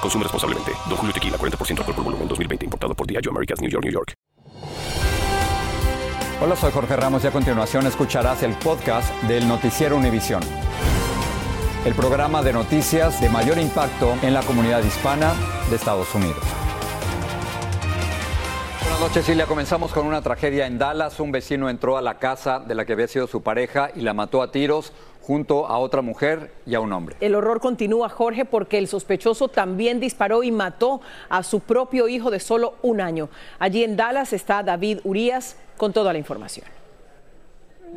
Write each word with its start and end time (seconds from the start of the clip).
Consume 0.00 0.24
responsablemente. 0.24 0.72
Don 0.88 0.96
Julio 0.96 1.12
Tequila, 1.12 1.36
40% 1.36 1.78
alcohol 1.78 1.94
por 1.94 2.04
volumen, 2.04 2.28
2020. 2.28 2.64
Importado 2.64 2.94
por 2.94 3.06
Diageo 3.06 3.30
Americas, 3.30 3.60
New 3.60 3.70
York, 3.70 3.84
New 3.84 3.92
York. 3.92 4.14
Hola, 6.40 6.54
soy 6.54 6.70
Jorge 6.70 6.94
Ramos 6.94 7.24
y 7.24 7.26
a 7.26 7.32
continuación 7.32 7.84
escucharás 7.86 8.44
el 8.44 8.52
podcast 8.54 9.12
del 9.24 9.48
Noticiero 9.48 9.96
Univisión. 9.96 10.40
El 11.84 11.94
programa 11.94 12.42
de 12.42 12.52
noticias 12.52 13.20
de 13.20 13.28
mayor 13.28 13.58
impacto 13.58 14.14
en 14.22 14.34
la 14.34 14.42
comunidad 14.42 14.84
hispana 14.84 15.34
de 15.68 15.74
Estados 15.74 16.14
Unidos. 16.14 16.38
Buenas 18.82 19.00
noches, 19.00 19.26
Silvia. 19.26 19.46
Comenzamos 19.46 19.92
con 19.92 20.06
una 20.06 20.22
tragedia 20.22 20.66
en 20.66 20.78
Dallas. 20.78 21.18
Un 21.18 21.32
vecino 21.32 21.68
entró 21.68 21.96
a 21.96 22.02
la 22.02 22.18
casa 22.18 22.60
de 22.60 22.74
la 22.74 22.84
que 22.84 22.92
había 22.92 23.08
sido 23.08 23.26
su 23.26 23.42
pareja 23.42 23.90
y 23.94 24.02
la 24.02 24.14
mató 24.14 24.42
a 24.42 24.52
tiros 24.52 24.92
junto 25.28 25.66
a 25.66 25.76
otra 25.76 26.00
mujer 26.00 26.50
y 26.64 26.74
a 26.74 26.80
un 26.80 26.90
hombre. 26.90 27.14
El 27.20 27.34
horror 27.34 27.60
continúa, 27.60 28.08
Jorge, 28.08 28.46
porque 28.46 28.78
el 28.78 28.88
sospechoso 28.88 29.48
también 29.48 30.00
disparó 30.00 30.42
y 30.42 30.50
mató 30.50 31.02
a 31.28 31.42
su 31.42 31.60
propio 31.60 32.08
hijo 32.08 32.30
de 32.30 32.40
solo 32.40 32.76
un 32.80 33.02
año. 33.02 33.28
Allí 33.58 33.84
en 33.84 33.94
Dallas 33.94 34.32
está 34.32 34.62
David 34.62 35.00
Urias 35.04 35.58
con 35.76 35.92
toda 35.92 36.14
la 36.14 36.18
información. 36.18 36.66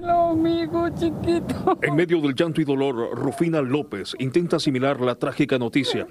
amigo 0.03 0.89
chiquito. 0.89 1.79
En 1.81 1.95
medio 1.95 2.19
del 2.19 2.35
llanto 2.35 2.59
y 2.59 2.65
dolor, 2.65 3.17
Rufina 3.17 3.61
López 3.61 4.13
intenta 4.19 4.57
asimilar 4.57 4.99
la 4.99 5.15
trágica 5.15 5.57
noticia. 5.57 6.07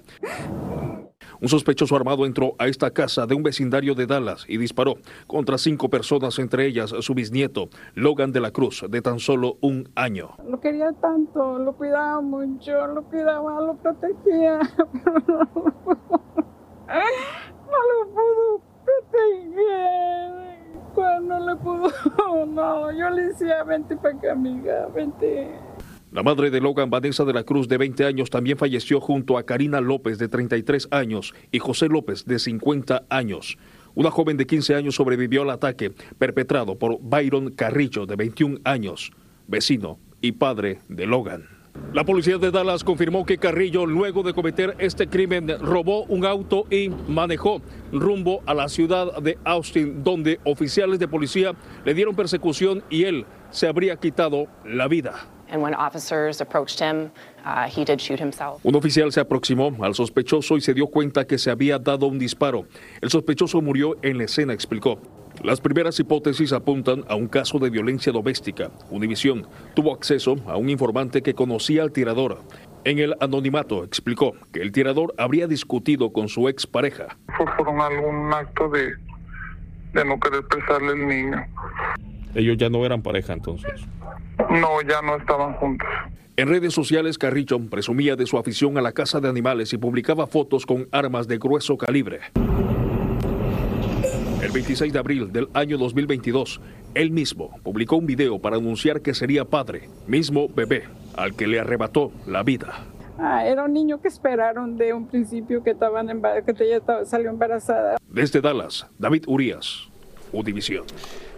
Un 1.41 1.49
sospechoso 1.49 1.97
armado 1.97 2.27
entró 2.27 2.55
a 2.59 2.67
esta 2.67 2.91
casa 2.91 3.27
de 3.27 3.35
un 3.35 3.43
vecindario 3.43 3.95
de 3.95 4.07
Dallas 4.07 4.45
y 4.47 4.59
disparó 4.59 4.97
contra 5.27 5.57
cinco 5.57 5.89
personas, 5.89 6.39
entre 6.39 6.67
ellas 6.67 6.95
su 7.01 7.15
bisnieto, 7.15 7.71
Logan 7.95 8.31
de 8.31 8.41
la 8.41 8.51
Cruz, 8.51 8.85
de 8.89 9.01
tan 9.01 9.19
solo 9.19 9.57
un 9.63 9.89
año. 9.95 10.37
Lo 10.47 10.61
quería 10.61 10.93
tanto, 11.01 11.59
lo 11.59 11.73
cuidaba 11.73 12.21
mucho, 12.21 12.87
lo 12.89 13.03
cuidaba, 13.05 13.61
lo 13.63 13.75
protegía, 13.77 14.59
no 15.07 15.23
lo 15.31 15.47
pudo 18.11 18.61
proteger. 18.85 20.51
Cuando 20.95 21.39
le 21.39 21.57
pudo, 21.57 21.91
no, 22.47 22.93
yo 22.93 23.09
le 23.11 23.29
decía, 23.29 23.63
vente 23.63 23.97
para 23.97 24.15
acá, 24.15 24.33
amiga, 24.33 24.89
vente. 24.95 25.70
La 26.13 26.25
madre 26.25 26.51
de 26.51 26.61
Logan, 26.61 26.91
Vanessa 26.91 27.25
de 27.25 27.33
la 27.33 27.45
Cruz, 27.45 27.69
de 27.69 27.79
20 27.79 28.05
años, 28.05 28.31
también 28.31 28.59
falleció 28.59 29.01
junto 29.01 29.39
a 29.39 29.45
Karina 29.45 29.81
López, 29.81 30.19
de 30.19 30.27
33 30.27 30.89
años, 30.91 31.33
y 31.53 31.61
José 31.61 31.87
López, 31.87 32.25
de 32.25 32.41
50 32.41 33.05
años. 33.09 33.57
Una 33.95 34.11
joven 34.11 34.37
de 34.37 34.45
15 34.45 34.75
años 34.75 34.97
sobrevivió 34.97 35.43
al 35.43 35.51
ataque 35.51 35.93
perpetrado 36.19 36.77
por 36.77 36.99
Byron 37.01 37.53
Carrillo, 37.53 38.07
de 38.07 38.17
21 38.17 38.59
años, 38.65 39.13
vecino 39.47 40.01
y 40.21 40.33
padre 40.33 40.81
de 40.89 41.07
Logan. 41.07 41.47
La 41.95 42.05
policía 42.05 42.39
de 42.39 42.51
Dallas 42.51 42.83
confirmó 42.83 43.25
que 43.25 43.39
Carrillo, 43.39 43.87
luego 43.87 44.25
de 44.25 44.35
cometer 44.35 44.75
este 44.81 45.07
crimen, 45.07 45.49
robó 45.61 46.07
un 46.07 46.25
auto 46.25 46.67
y 46.71 46.89
manejó 46.89 47.63
rumbo 47.93 48.43
a 48.47 48.55
la 48.55 48.69
ciudad 48.69 49.23
de 49.23 49.39
Austin, 49.45 50.03
donde 50.03 50.41
oficiales 50.43 50.99
de 50.99 51.07
policía 51.07 51.53
le 51.85 51.95
dieron 51.95 52.17
persecución 52.17 52.83
y 52.91 53.05
él 53.05 53.27
se 53.51 53.69
habría 53.69 53.95
quitado 53.97 54.49
la 54.65 54.89
vida. 54.89 55.29
Un 58.63 58.75
oficial 58.75 59.13
se 59.13 59.21
aproximó 59.21 59.77
al 59.83 59.95
sospechoso 59.95 60.57
y 60.57 60.61
se 60.61 60.75
dio 60.75 60.87
cuenta 60.87 61.27
que 61.27 61.39
se 61.39 61.51
había 61.51 61.79
dado 61.79 62.07
un 62.07 62.19
disparo. 62.19 62.67
El 63.01 63.11
sospechoso 63.11 63.61
murió 63.61 63.97
en 64.03 64.19
la 64.19 64.25
escena, 64.25 64.53
explicó. 64.53 65.01
Las 65.43 65.61
primeras 65.61 65.99
hipótesis 65.99 66.53
apuntan 66.53 67.05
a 67.09 67.15
un 67.15 67.27
caso 67.27 67.59
de 67.59 67.71
violencia 67.71 68.13
doméstica. 68.13 68.71
Univision 68.91 69.47
tuvo 69.75 69.95
acceso 69.95 70.37
a 70.47 70.57
un 70.57 70.69
informante 70.69 71.23
que 71.23 71.35
conocía 71.35 71.83
al 71.83 71.93
tirador. 71.93 72.43
En 72.85 72.99
el 72.99 73.15
anonimato 73.21 73.85
explicó 73.85 74.33
que 74.53 74.61
el 74.61 74.73
tirador 74.73 75.15
habría 75.17 75.47
discutido 75.47 76.13
con 76.13 76.29
su 76.29 76.49
expareja. 76.49 77.17
Fue 77.37 77.47
por 77.57 77.69
algún 77.69 78.33
acto 78.35 78.69
de, 78.69 78.95
de 79.95 80.05
no 80.05 80.19
querer 80.21 80.47
prestarle 80.47 80.93
el 80.93 81.07
niño. 81.07 81.47
Ellos 82.35 82.57
ya 82.57 82.69
no 82.69 82.85
eran 82.85 83.03
pareja 83.03 83.33
entonces. 83.33 83.83
No, 84.51 84.81
ya 84.83 85.03
no 85.03 85.17
estaban 85.17 85.55
juntos. 85.55 85.89
En 86.37 86.49
redes 86.49 86.73
sociales, 86.73 87.19
Carrillo 87.19 87.59
presumía 87.69 88.17
de 88.17 88.27
su 88.27 88.39
afición 88.39 88.79
a 88.79 88.81
la 88.81 88.93
caza 88.93 89.21
de 89.21 89.29
animales 89.29 89.73
y 89.73 89.79
publicaba 89.79 90.27
fotos 90.27 90.65
con 90.65 90.89
armas 90.91 91.29
de 91.29 91.39
grueso 91.39 91.77
calibre. 91.77 92.21
El 94.43 94.51
26 94.53 94.93
de 94.93 94.99
abril 94.99 95.33
del 95.33 95.49
año 95.53 95.77
2022, 95.77 96.63
él 96.95 97.11
mismo 97.11 97.51
publicó 97.63 97.97
un 97.97 98.07
video 98.07 98.39
para 98.39 98.57
anunciar 98.57 99.03
que 99.03 99.13
sería 99.13 99.45
padre, 99.45 99.91
mismo 100.07 100.49
bebé, 100.49 100.85
al 101.15 101.37
que 101.37 101.47
le 101.47 101.61
arrebató 101.61 102.11
la 102.27 102.43
vida. 102.43 102.87
Ah, 103.19 103.45
era 103.47 103.65
un 103.65 103.75
niño 103.75 104.01
que 104.01 104.09
esperaron 104.09 104.79
de 104.79 104.95
un 104.95 105.07
principio 105.07 105.63
que, 105.63 105.73
estaban 105.73 106.23
que 106.47 106.65
ella 106.65 107.05
salió 107.05 107.29
embarazada. 107.29 107.99
Desde 108.09 108.41
Dallas, 108.41 108.87
David 108.99 109.25
Urias, 109.27 109.91
Udivisión. 110.33 110.87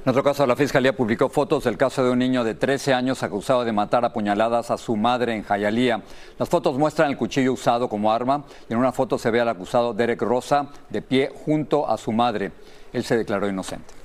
En 0.04 0.10
otro 0.10 0.24
caso, 0.24 0.44
la 0.48 0.56
Fiscalía 0.56 0.96
publicó 0.96 1.28
fotos 1.28 1.62
del 1.62 1.76
caso 1.76 2.02
de 2.02 2.10
un 2.10 2.18
niño 2.18 2.42
de 2.42 2.56
13 2.56 2.92
años 2.92 3.22
acusado 3.22 3.64
de 3.64 3.70
matar 3.70 4.04
a 4.04 4.12
puñaladas 4.12 4.72
a 4.72 4.76
su 4.76 4.96
madre 4.96 5.32
en 5.32 5.44
Jayalía. 5.44 6.02
Las 6.40 6.48
fotos 6.48 6.76
muestran 6.76 7.08
el 7.08 7.16
cuchillo 7.16 7.52
usado 7.52 7.88
como 7.88 8.10
arma 8.10 8.42
y 8.68 8.72
en 8.72 8.80
una 8.80 8.90
foto 8.90 9.16
se 9.16 9.30
ve 9.30 9.40
al 9.40 9.48
acusado 9.48 9.94
Derek 9.94 10.20
Rosa 10.22 10.66
de 10.90 11.02
pie 11.02 11.30
junto 11.44 11.88
a 11.88 11.96
su 11.98 12.10
madre. 12.10 12.50
Él 12.92 13.04
se 13.04 13.16
declaró 13.16 13.48
inocente. 13.48 14.01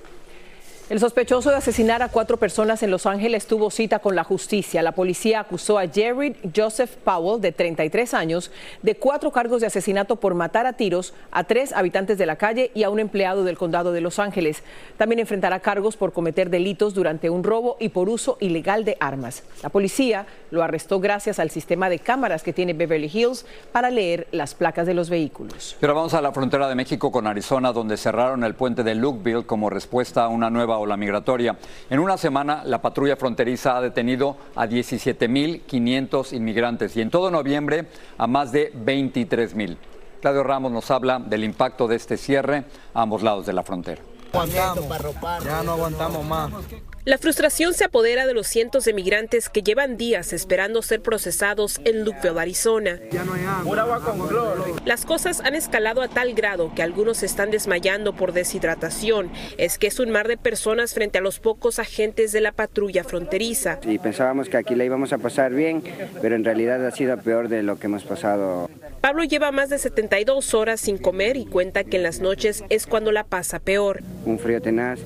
El 0.90 1.02
sospechoso 1.02 1.50
de 1.50 1.58
asesinar 1.58 2.02
a 2.02 2.08
cuatro 2.08 2.38
personas 2.38 2.82
en 2.82 2.92
Los 2.92 3.06
Ángeles 3.06 3.46
tuvo 3.46 3.70
cita 3.72 4.00
con 4.00 4.16
la 4.16 4.24
justicia. 4.24 4.82
La 4.82 4.94
policía 4.94 5.42
acusó 5.42 5.78
a 5.78 5.86
Jared 5.86 6.38
Joseph 6.56 6.96
Powell, 7.04 7.42
de 7.42 7.52
33 7.52 8.14
años, 8.14 8.52
de 8.84 8.96
cuatro 8.96 9.34
cargos 9.34 9.60
de 9.60 9.68
asesinato 9.68 10.16
por 10.16 10.34
matar 10.34 10.66
a 10.66 10.72
tiros 10.72 11.14
a 11.30 11.44
tres 11.44 11.74
habitantes 11.74 12.18
de 12.18 12.26
la 12.26 12.38
calle 12.38 12.72
y 12.74 12.84
a 12.84 12.90
un 12.90 13.02
empleado 13.02 13.44
del 13.44 13.58
condado 13.58 13.92
de 13.92 14.00
Los 14.00 14.18
Ángeles. 14.18 14.64
También 14.96 15.20
enfrentará 15.20 15.60
cargos 15.60 15.98
por 15.98 16.14
cometer 16.14 16.50
delitos 16.50 16.94
durante 16.94 17.30
un 17.30 17.44
robo 17.44 17.76
y 17.82 17.90
por 17.90 18.08
uso 18.08 18.38
ilegal 18.40 18.86
de 18.86 18.96
armas. 19.02 19.44
La 19.64 19.68
policía 19.68 20.26
lo 20.52 20.64
arrestó 20.64 21.02
gracias 21.02 21.38
al 21.40 21.50
sistema 21.50 21.90
de 21.90 22.00
cámaras 22.00 22.44
que 22.44 22.54
tiene 22.54 22.72
Beverly 22.72 23.12
Hills 23.14 23.46
para 23.74 23.90
leer 23.90 24.30
las 24.32 24.56
placas 24.56 24.88
de 24.88 24.94
los 24.94 25.10
vehículos. 25.10 25.76
Pero 25.82 25.94
vamos 25.94 26.14
a 26.14 26.22
la 26.22 26.32
frontera 26.32 26.70
de 26.70 26.76
México 26.76 27.12
con 27.12 27.28
Arizona, 27.28 27.74
donde 27.74 27.98
cerraron 27.98 28.46
el 28.46 28.56
puente 28.56 28.84
de 28.84 28.96
Lukeville 28.96 29.46
como 29.46 29.70
respuesta 29.70 30.24
a 30.24 30.30
una 30.30 30.50
nueva 30.50 30.77
ola 30.78 30.98
migratoria. 30.98 31.58
En 31.90 32.00
una 32.00 32.18
semana, 32.18 32.64
la 32.66 32.82
patrulla 32.82 33.16
fronteriza 33.16 33.78
ha 33.78 33.82
detenido 33.82 34.38
a 34.56 34.66
17.500 34.66 36.34
inmigrantes 36.34 36.96
y 36.98 37.02
en 37.02 37.10
todo 37.10 37.32
noviembre 37.32 37.88
a 38.18 38.28
más 38.28 38.52
de 38.52 38.74
23.000. 38.74 39.78
Claudio 40.22 40.44
Ramos 40.44 40.72
nos 40.72 40.90
habla 40.92 41.20
del 41.20 41.44
impacto 41.44 41.88
de 41.88 41.96
este 41.96 42.18
cierre 42.18 42.66
a 42.94 43.02
ambos 43.02 43.22
lados 43.22 43.46
de 43.46 43.54
la 43.54 43.64
frontera. 43.64 44.02
Ya 45.44 45.64
no 45.64 45.72
aguantamos 45.74 46.26
más. 46.26 46.52
La 47.08 47.18
frustración 47.18 47.74
se 47.74 47.86
apodera 47.86 48.28
de 48.28 48.34
los 48.34 48.48
cientos 48.48 48.84
de 48.84 48.92
migrantes 48.92 49.48
que 49.48 49.64
llevan 49.64 49.96
días 49.96 50.34
esperando 50.34 50.82
ser 50.82 51.02
procesados 51.02 51.80
en 51.86 52.04
Lukeville, 52.04 52.38
Arizona. 52.38 53.00
Las 54.84 55.06
cosas 55.06 55.40
han 55.40 55.56
escalado 55.56 56.02
a 56.02 56.10
tal 56.10 56.34
grado 56.34 56.74
que 56.76 56.84
algunos 56.84 57.24
están 57.24 57.50
desmayando 57.50 58.14
por 58.14 58.34
deshidratación. 58.34 59.32
Es 59.58 59.78
que 59.78 59.88
es 59.88 60.02
un 60.02 60.10
mar 60.10 60.28
de 60.28 60.36
personas 60.36 60.94
frente 60.94 61.18
a 61.18 61.22
los 61.22 61.40
pocos 61.40 61.80
agentes 61.80 62.34
de 62.34 62.42
la 62.42 62.52
patrulla 62.52 63.06
fronteriza. 63.06 63.80
Y 63.84 64.00
pensábamos 64.00 64.50
que 64.50 64.58
aquí 64.58 64.76
la 64.76 64.84
íbamos 64.84 65.14
a 65.14 65.18
pasar 65.18 65.54
bien, 65.54 65.82
pero 66.22 66.36
en 66.36 66.44
realidad 66.44 66.86
ha 66.86 66.92
sido 66.92 67.16
peor 67.20 67.48
de 67.48 67.64
lo 67.64 67.80
que 67.80 67.88
hemos 67.88 68.04
pasado. 68.04 68.70
Pablo 69.00 69.24
lleva 69.24 69.54
más 69.54 69.70
de 69.70 69.78
72 69.78 70.54
horas 70.54 70.82
sin 70.82 70.98
comer 70.98 71.38
y 71.38 71.46
cuenta 71.46 71.86
que 71.86 71.96
en 71.96 72.04
las 72.04 72.20
noches 72.20 72.66
es 72.68 72.86
cuando 72.86 73.14
la 73.14 73.24
pasa 73.24 73.60
peor. 73.60 74.02
Un 74.26 74.40
frío 74.40 74.62
tenaz. 74.62 75.00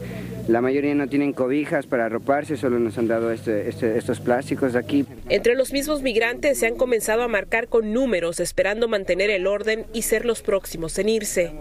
La 0.47 0.59
mayoría 0.59 0.95
no 0.95 1.07
tienen 1.07 1.33
cobijas 1.33 1.85
para 1.91 2.05
arroparse, 2.05 2.57
solo 2.57 2.79
nos 2.79 2.97
han 2.97 3.07
dado 3.07 3.31
este, 3.31 3.69
este, 3.69 3.97
estos 3.97 4.19
plásticos 4.19 4.73
de 4.73 4.79
aquí. 4.79 5.05
Entre 5.29 5.53
los 5.53 5.71
mismos 5.71 6.01
migrantes 6.01 6.57
se 6.57 6.65
han 6.65 6.75
comenzado 6.75 7.21
a 7.21 7.27
marcar 7.27 7.67
con 7.67 7.93
números 7.93 8.39
esperando 8.39 8.87
mantener 8.87 9.29
el 9.29 9.45
orden 9.45 9.85
y 9.93 10.01
ser 10.03 10.25
los 10.25 10.41
próximos 10.41 10.97
en 10.97 11.09
irse 11.09 11.51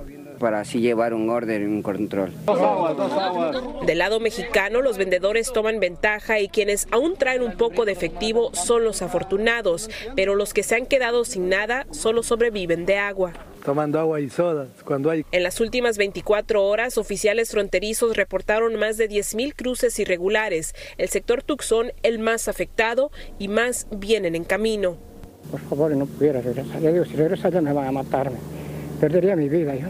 para 0.41 0.61
así 0.61 0.81
llevar 0.81 1.15
un 1.15 1.31
orden 1.31 1.63
y 1.63 1.67
un 1.67 1.83
control. 1.83 2.33
Del 3.87 3.99
lado 3.99 4.19
mexicano, 4.19 4.83
los 4.83 4.99
vendedores 4.99 5.53
toman 5.53 5.79
ventaja 5.79 6.41
y 6.41 6.49
quienes 6.49 6.89
aún 6.91 7.15
traen 7.17 7.43
un 7.43 7.57
poco 7.57 7.85
de 7.85 7.93
efectivo 7.93 8.53
son 8.55 8.83
los 8.83 9.03
afortunados, 9.03 9.89
pero 10.17 10.35
los 10.35 10.53
que 10.53 10.65
se 10.65 10.75
han 10.75 10.87
quedado 10.87 11.25
sin 11.25 11.49
nada 11.49 11.87
solo 11.93 12.25
sobreviven 12.25 12.87
de 12.87 12.99
agua 12.99 13.33
tomando 13.65 14.01
agua 14.01 14.21
y 14.21 14.31
sodas 14.31 14.71
cuando 14.87 15.11
hay. 15.11 15.25
En 15.33 15.43
las 15.43 15.61
últimas 15.61 15.99
24 15.99 16.65
horas, 16.65 16.97
oficiales 16.97 17.51
fronterizos 17.51 18.17
reportaron 18.17 18.77
más 18.77 18.97
de 18.97 19.07
10.000 19.07 19.55
cruces 19.55 19.99
irregulares. 19.99 20.75
El 20.97 21.11
sector 21.11 21.43
Tucson, 21.43 21.93
el 22.03 22.19
más 22.21 22.49
afectado, 22.49 23.11
y 23.39 23.49
más 23.49 23.87
vienen 23.91 24.35
en 24.35 24.45
camino. 24.45 24.97
Por 25.51 25.61
favor, 25.61 25.95
no 25.95 26.07
pudiera 26.07 26.41
regresar. 26.41 26.81
Ya 26.81 26.91
digo, 26.91 27.05
si 27.05 27.17
regreso 27.17 27.49
allá 27.49 27.61
me 27.61 27.75
van 27.75 27.87
a 27.87 27.93
matarme. 27.93 28.39
Perdería 28.99 29.37
mi 29.37 29.51
vida 29.51 29.75
yo. 29.75 29.89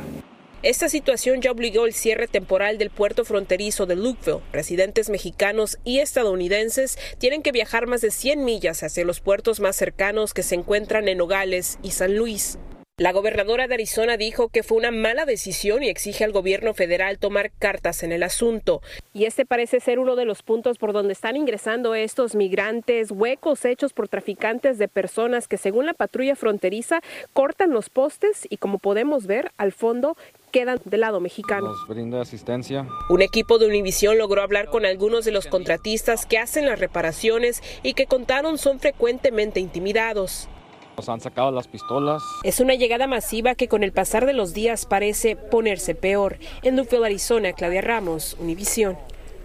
Esta 0.62 0.90
situación 0.90 1.40
ya 1.40 1.52
obligó 1.52 1.86
el 1.86 1.94
cierre 1.94 2.26
temporal 2.26 2.76
del 2.76 2.90
puerto 2.90 3.24
fronterizo 3.24 3.86
de 3.86 3.96
Lukeville. 3.96 4.42
Residentes 4.52 5.08
mexicanos 5.08 5.78
y 5.84 6.00
estadounidenses 6.00 6.98
tienen 7.16 7.42
que 7.42 7.50
viajar 7.50 7.86
más 7.86 8.02
de 8.02 8.10
100 8.10 8.44
millas 8.44 8.82
hacia 8.82 9.06
los 9.06 9.20
puertos 9.20 9.58
más 9.58 9.76
cercanos 9.76 10.34
que 10.34 10.42
se 10.42 10.56
encuentran 10.56 11.08
en 11.08 11.16
Nogales 11.16 11.78
y 11.82 11.92
San 11.92 12.14
Luis. 12.14 12.58
La 13.00 13.12
gobernadora 13.12 13.66
de 13.66 13.72
Arizona 13.72 14.18
dijo 14.18 14.50
que 14.50 14.62
fue 14.62 14.76
una 14.76 14.90
mala 14.90 15.24
decisión 15.24 15.82
y 15.82 15.88
exige 15.88 16.22
al 16.22 16.32
gobierno 16.32 16.74
federal 16.74 17.18
tomar 17.18 17.50
cartas 17.50 18.02
en 18.02 18.12
el 18.12 18.22
asunto. 18.22 18.82
Y 19.14 19.24
este 19.24 19.46
parece 19.46 19.80
ser 19.80 19.98
uno 19.98 20.16
de 20.16 20.26
los 20.26 20.42
puntos 20.42 20.76
por 20.76 20.92
donde 20.92 21.14
están 21.14 21.34
ingresando 21.34 21.94
estos 21.94 22.34
migrantes, 22.34 23.10
huecos 23.10 23.64
hechos 23.64 23.94
por 23.94 24.08
traficantes 24.08 24.76
de 24.76 24.86
personas 24.86 25.48
que 25.48 25.56
según 25.56 25.86
la 25.86 25.94
patrulla 25.94 26.36
fronteriza 26.36 27.00
cortan 27.32 27.70
los 27.70 27.88
postes 27.88 28.46
y 28.50 28.58
como 28.58 28.76
podemos 28.76 29.26
ver 29.26 29.50
al 29.56 29.72
fondo 29.72 30.18
quedan 30.50 30.78
del 30.84 31.00
lado 31.00 31.20
mexicano. 31.20 31.68
Nos 31.68 31.88
brinda 31.88 32.20
asistencia. 32.20 32.86
Un 33.08 33.22
equipo 33.22 33.56
de 33.56 33.66
Univisión 33.66 34.18
logró 34.18 34.42
hablar 34.42 34.66
con 34.66 34.84
algunos 34.84 35.24
de 35.24 35.30
los 35.30 35.46
contratistas 35.46 36.26
que 36.26 36.36
hacen 36.36 36.66
las 36.66 36.78
reparaciones 36.78 37.62
y 37.82 37.94
que 37.94 38.04
contaron 38.04 38.58
son 38.58 38.78
frecuentemente 38.78 39.58
intimidados 39.58 40.50
han 41.08 41.20
sacado 41.20 41.50
las 41.50 41.68
pistolas. 41.68 42.22
Es 42.42 42.60
una 42.60 42.74
llegada 42.74 43.06
masiva 43.06 43.54
que 43.54 43.68
con 43.68 43.82
el 43.82 43.92
pasar 43.92 44.26
de 44.26 44.32
los 44.32 44.54
días 44.54 44.86
parece 44.86 45.36
ponerse 45.36 45.94
peor. 45.94 46.38
En 46.62 46.76
Newfield, 46.76 47.04
Arizona, 47.04 47.52
Claudia 47.52 47.80
Ramos, 47.80 48.36
Univisión. 48.38 48.98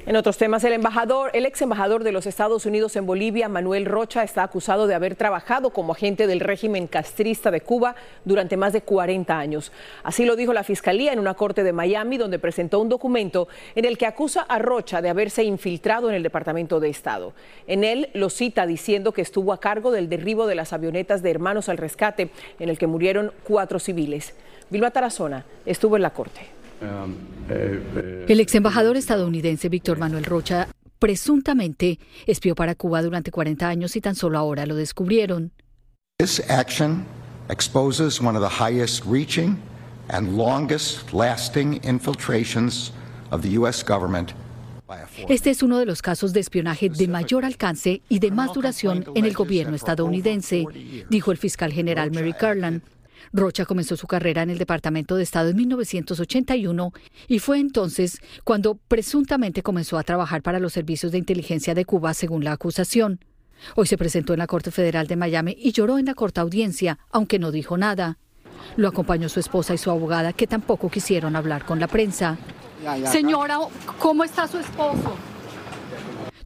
En 0.07 0.15
otros 0.15 0.37
temas, 0.37 0.63
el 0.63 0.73
embajador, 0.73 1.31
el 1.33 1.47
ex 1.47 1.63
embajador 1.63 2.03
de 2.03 2.11
los 2.11 2.27
Estados 2.27 2.67
Unidos 2.67 2.95
en 2.95 3.07
Bolivia, 3.07 3.49
Manuel 3.49 3.87
Rocha, 3.87 4.21
está 4.21 4.43
acusado 4.43 4.85
de 4.85 4.93
haber 4.93 5.15
trabajado 5.15 5.71
como 5.71 5.93
agente 5.93 6.27
del 6.27 6.41
régimen 6.41 6.85
castrista 6.85 7.49
de 7.49 7.61
Cuba 7.61 7.95
durante 8.23 8.55
más 8.55 8.71
de 8.71 8.81
40 8.81 9.35
años. 9.35 9.71
Así 10.03 10.23
lo 10.23 10.35
dijo 10.35 10.53
la 10.53 10.63
fiscalía 10.63 11.11
en 11.11 11.17
una 11.17 11.33
corte 11.33 11.63
de 11.63 11.73
Miami, 11.73 12.17
donde 12.17 12.37
presentó 12.37 12.81
un 12.81 12.89
documento 12.89 13.47
en 13.73 13.85
el 13.85 13.97
que 13.97 14.05
acusa 14.05 14.41
a 14.41 14.59
Rocha 14.59 15.01
de 15.01 15.09
haberse 15.09 15.43
infiltrado 15.43 16.07
en 16.07 16.13
el 16.13 16.21
Departamento 16.21 16.79
de 16.79 16.89
Estado. 16.89 17.33
En 17.65 17.83
él 17.83 18.11
lo 18.13 18.29
cita 18.29 18.67
diciendo 18.67 19.11
que 19.11 19.23
estuvo 19.23 19.53
a 19.53 19.59
cargo 19.59 19.89
del 19.89 20.07
derribo 20.07 20.45
de 20.45 20.53
las 20.53 20.71
avionetas 20.71 21.23
de 21.23 21.31
Hermanos 21.31 21.67
al 21.67 21.79
Rescate, 21.79 22.29
en 22.59 22.69
el 22.69 22.77
que 22.77 22.85
murieron 22.85 23.31
cuatro 23.43 23.79
civiles. 23.79 24.35
Vilma 24.69 24.91
Tarazona 24.91 25.45
estuvo 25.65 25.95
en 25.95 26.03
la 26.03 26.11
corte. 26.11 26.54
El 26.81 28.39
ex 28.39 28.55
embajador 28.55 28.97
estadounidense 28.97 29.69
Víctor 29.69 29.97
Manuel 29.97 30.25
Rocha 30.25 30.67
presuntamente 30.99 31.99
espió 32.25 32.55
para 32.55 32.75
Cuba 32.75 33.01
durante 33.01 33.31
40 33.31 33.67
años 33.67 33.95
y 33.95 34.01
tan 34.01 34.15
solo 34.15 34.37
ahora 34.37 34.65
lo 34.65 34.75
descubrieron. 34.75 35.51
This 36.17 36.41
action 36.49 37.05
exposes 37.49 38.19
one 38.21 38.37
of 38.37 38.43
the 38.43 38.63
highest 38.63 39.05
reaching 39.05 39.57
and 40.09 40.37
longest 40.37 41.13
lasting 41.13 41.79
infiltrations 41.83 42.91
of 43.31 43.41
the 43.41 43.57
US 43.59 43.83
government 43.83 44.33
este 45.27 45.49
es 45.49 45.63
uno 45.63 45.79
de 45.79 45.85
los 45.85 46.01
casos 46.01 46.31
de 46.31 46.39
espionaje 46.39 46.89
de 46.89 47.07
mayor 47.07 47.43
alcance 47.43 48.01
y 48.07 48.19
de 48.19 48.29
más 48.29 48.53
duración 48.53 49.03
en 49.15 49.25
el 49.25 49.33
gobierno 49.33 49.75
estadounidense, 49.75 50.65
dijo 51.09 51.31
el 51.31 51.37
fiscal 51.37 51.73
general 51.73 52.11
Mary 52.11 52.35
Garland. 52.39 52.83
Rocha 53.33 53.65
comenzó 53.65 53.97
su 53.97 54.07
carrera 54.07 54.43
en 54.43 54.49
el 54.49 54.57
Departamento 54.57 55.15
de 55.15 55.23
Estado 55.23 55.49
en 55.49 55.57
1981 55.57 56.93
y 57.27 57.39
fue 57.39 57.59
entonces 57.59 58.19
cuando 58.43 58.75
presuntamente 58.75 59.63
comenzó 59.63 59.97
a 59.97 60.03
trabajar 60.03 60.41
para 60.41 60.59
los 60.59 60.73
servicios 60.73 61.11
de 61.11 61.17
inteligencia 61.17 61.73
de 61.73 61.85
Cuba, 61.85 62.13
según 62.13 62.43
la 62.43 62.53
acusación. 62.53 63.19
Hoy 63.75 63.87
se 63.87 63.97
presentó 63.97 64.33
en 64.33 64.39
la 64.39 64.47
Corte 64.47 64.71
Federal 64.71 65.07
de 65.07 65.15
Miami 65.15 65.55
y 65.57 65.71
lloró 65.71 65.97
en 65.97 66.05
la 66.05 66.13
corta 66.13 66.41
audiencia, 66.41 66.99
aunque 67.11 67.39
no 67.39 67.51
dijo 67.51 67.77
nada. 67.77 68.17
Lo 68.75 68.87
acompañó 68.87 69.29
su 69.29 69.39
esposa 69.39 69.73
y 69.73 69.77
su 69.77 69.91
abogada, 69.91 70.33
que 70.33 70.47
tampoco 70.47 70.89
quisieron 70.89 71.35
hablar 71.35 71.65
con 71.65 71.79
la 71.79 71.87
prensa. 71.87 72.37
Señora, 73.05 73.59
¿cómo 73.99 74.23
está 74.23 74.47
su 74.47 74.59
esposo? 74.59 75.15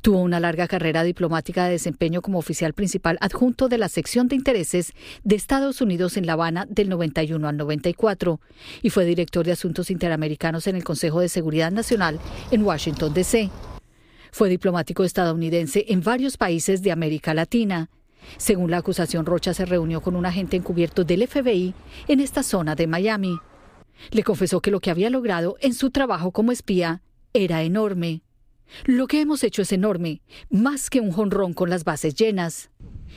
Tuvo 0.02 0.22
una 0.22 0.40
larga 0.40 0.68
carrera 0.68 1.04
diplomática 1.04 1.66
de 1.66 1.72
desempeño 1.72 2.22
como 2.22 2.40
oficial 2.40 2.74
principal 2.74 3.18
adjunto 3.20 3.68
de 3.68 3.78
la 3.78 3.90
sección 3.90 4.30
de 4.30 4.36
intereses 4.36 4.94
de 5.26 5.36
Estados 5.36 5.82
Unidos 5.82 6.16
en 6.16 6.26
La 6.26 6.34
Habana 6.34 6.66
del 6.70 6.88
91 6.88 7.46
al 7.46 7.58
94 7.58 8.40
y 8.82 8.92
fue 8.92 9.04
director 9.04 9.46
de 9.46 9.52
Asuntos 9.52 9.92
Interamericanos 9.92 10.68
en 10.68 10.78
el 10.78 10.86
Consejo 10.86 11.20
de 11.20 11.28
Seguridad 11.28 11.72
Nacional 11.72 12.20
en 12.50 12.64
Washington, 12.64 13.14
D.C. 13.14 13.50
Fue 14.32 14.48
diplomático 14.48 15.04
estadounidense 15.04 15.86
en 15.90 16.02
varios 16.02 16.38
países 16.38 16.82
de 16.82 16.94
América 16.94 17.34
Latina. 17.34 17.90
Según 18.38 18.72
la 18.72 18.78
acusación, 18.78 19.26
Rocha 19.26 19.54
se 19.54 19.66
reunió 19.66 20.02
con 20.02 20.16
un 20.16 20.26
agente 20.26 20.56
encubierto 20.56 21.04
del 21.04 21.28
FBI 21.28 21.74
en 22.08 22.20
esta 22.22 22.44
zona 22.44 22.76
de 22.76 22.88
Miami. 22.88 23.38
Le 24.12 24.24
confesó 24.24 24.62
que 24.62 24.72
lo 24.72 24.80
que 24.80 24.92
había 24.92 25.10
logrado 25.10 25.58
en 25.60 25.74
su 25.74 25.90
trabajo 25.90 26.32
como 26.32 26.54
espía 26.54 27.02
era 27.34 27.64
enorme. 27.64 28.22
Lo 28.86 29.08
que 29.08 29.22
hemos 29.22 29.44
hecho 29.44 29.62
es 29.62 29.72
enorme, 29.72 30.22
más 30.50 30.90
que 30.90 31.02
un 31.02 31.12
jonrón 31.12 31.54
con 31.54 31.70
las 31.70 31.84
bases 31.84 32.16
llenas. 32.16 32.70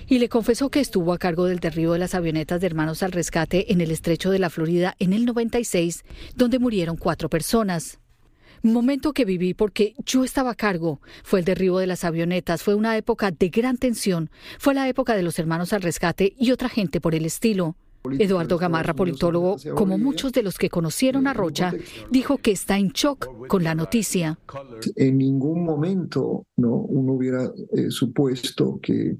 Y 0.08 0.19
le 0.19 0.28
confesó 0.28 0.70
que 0.70 0.81
estuvo 0.81 1.12
a 1.12 1.19
cargo 1.19 1.46
del 1.46 1.60
derribo 1.60 1.93
de 1.93 1.99
las 1.99 2.14
avionetas 2.14 2.60
de 2.60 2.66
Hermanos 2.66 3.02
al 3.02 3.12
Rescate 3.12 3.72
en 3.72 3.81
el 3.81 3.90
estrecho 3.90 4.31
de 4.31 4.38
la 4.38 4.50
Florida 4.50 4.94
en 4.99 5.12
el 5.12 5.26
96, 5.26 6.04
donde 6.34 6.58
murieron 6.58 6.96
cuatro 6.96 7.28
personas. 7.28 7.99
Momento 8.64 9.12
que 9.12 9.25
viví 9.25 9.54
porque 9.54 9.94
yo 10.06 10.23
estaba 10.23 10.52
a 10.52 10.54
cargo. 10.54 11.00
Fue 11.25 11.40
el 11.40 11.44
derribo 11.44 11.80
de 11.80 11.88
las 11.88 12.04
avionetas, 12.04 12.62
fue 12.62 12.76
una 12.76 12.97
época 12.97 13.32
de 13.32 13.49
gran 13.49 13.76
tensión, 13.76 14.30
fue 14.59 14.73
la 14.73 14.88
época 14.88 15.16
de 15.16 15.23
los 15.23 15.38
Hermanos 15.38 15.73
al 15.73 15.82
Rescate 15.82 16.35
y 16.38 16.52
otra 16.52 16.68
gente 16.68 17.00
por 17.00 17.14
el 17.14 17.26
estilo. 17.26 17.76
Eduardo 18.18 18.59
Gamarra, 18.59 18.94
politólogo, 18.94 19.56
como 19.75 19.99
muchos 19.99 20.32
de 20.32 20.42
los 20.42 20.59
que 20.59 20.68
conocieron 20.68 21.26
a 21.26 21.32
Rocha, 21.32 21.73
dijo 22.11 22.38
que 22.38 22.52
está 22.52 22.78
en 22.78 22.88
shock 22.88 23.47
con 23.47 23.62
la 23.62 23.75
noticia. 23.75 24.38
En 24.97 25.18
ningún 25.18 25.64
momento 25.64 26.47
¿no? 26.56 26.75
uno 26.75 27.12
hubiera 27.12 27.44
eh, 27.73 27.90
supuesto 27.90 28.80
que, 28.82 29.18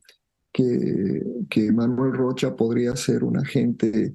que, 0.53 1.73
Manuel 1.73 2.13
Rocha 2.13 2.55
podría 2.55 2.95
ser 2.97 3.25
un 3.25 3.39
agente 3.39 4.15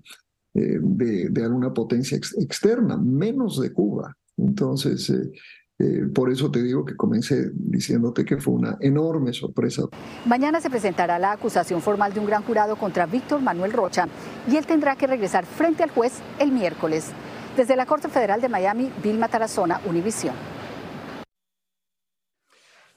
eh, 0.54 0.80
de, 0.82 1.44
alguna 1.44 1.74
potencia 1.74 2.18
externa, 2.18 2.98
menos 2.98 3.60
de 3.62 3.72
Cuba. 3.72 4.16
Entonces, 4.38 5.10
eh, 5.10 5.32
eh, 5.80 6.08
por 6.14 6.32
eso 6.32 6.50
te 6.50 6.64
digo 6.64 6.84
que 6.84 6.96
comencé 6.96 7.52
diciéndote 7.54 8.26
que 8.26 8.38
fue 8.38 8.56
una 8.56 8.78
enorme 8.82 9.32
sorpresa. 9.32 9.84
Mañana 10.26 10.60
se 10.60 10.72
presentará 10.72 11.20
la 11.20 11.34
acusación 11.34 11.82
formal 11.82 12.14
de 12.14 12.20
un 12.20 12.26
gran 12.26 12.44
jurado 12.44 12.76
contra 12.78 13.06
Víctor 13.06 13.42
Manuel 13.42 13.74
Rocha 13.74 14.08
y 14.50 14.56
él 14.56 14.66
tendrá 14.66 14.96
que 14.96 15.06
regresar 15.06 15.46
frente 15.46 15.84
al 15.84 15.92
juez 15.92 16.14
el 16.40 16.52
miércoles. 16.52 17.12
Desde 17.56 17.76
la 17.76 17.86
Corte 17.86 18.08
Federal 18.08 18.42
de 18.42 18.50
Miami, 18.50 18.92
Vilma 19.04 19.28
Tarazona, 19.28 19.82
Univisión. 19.86 20.36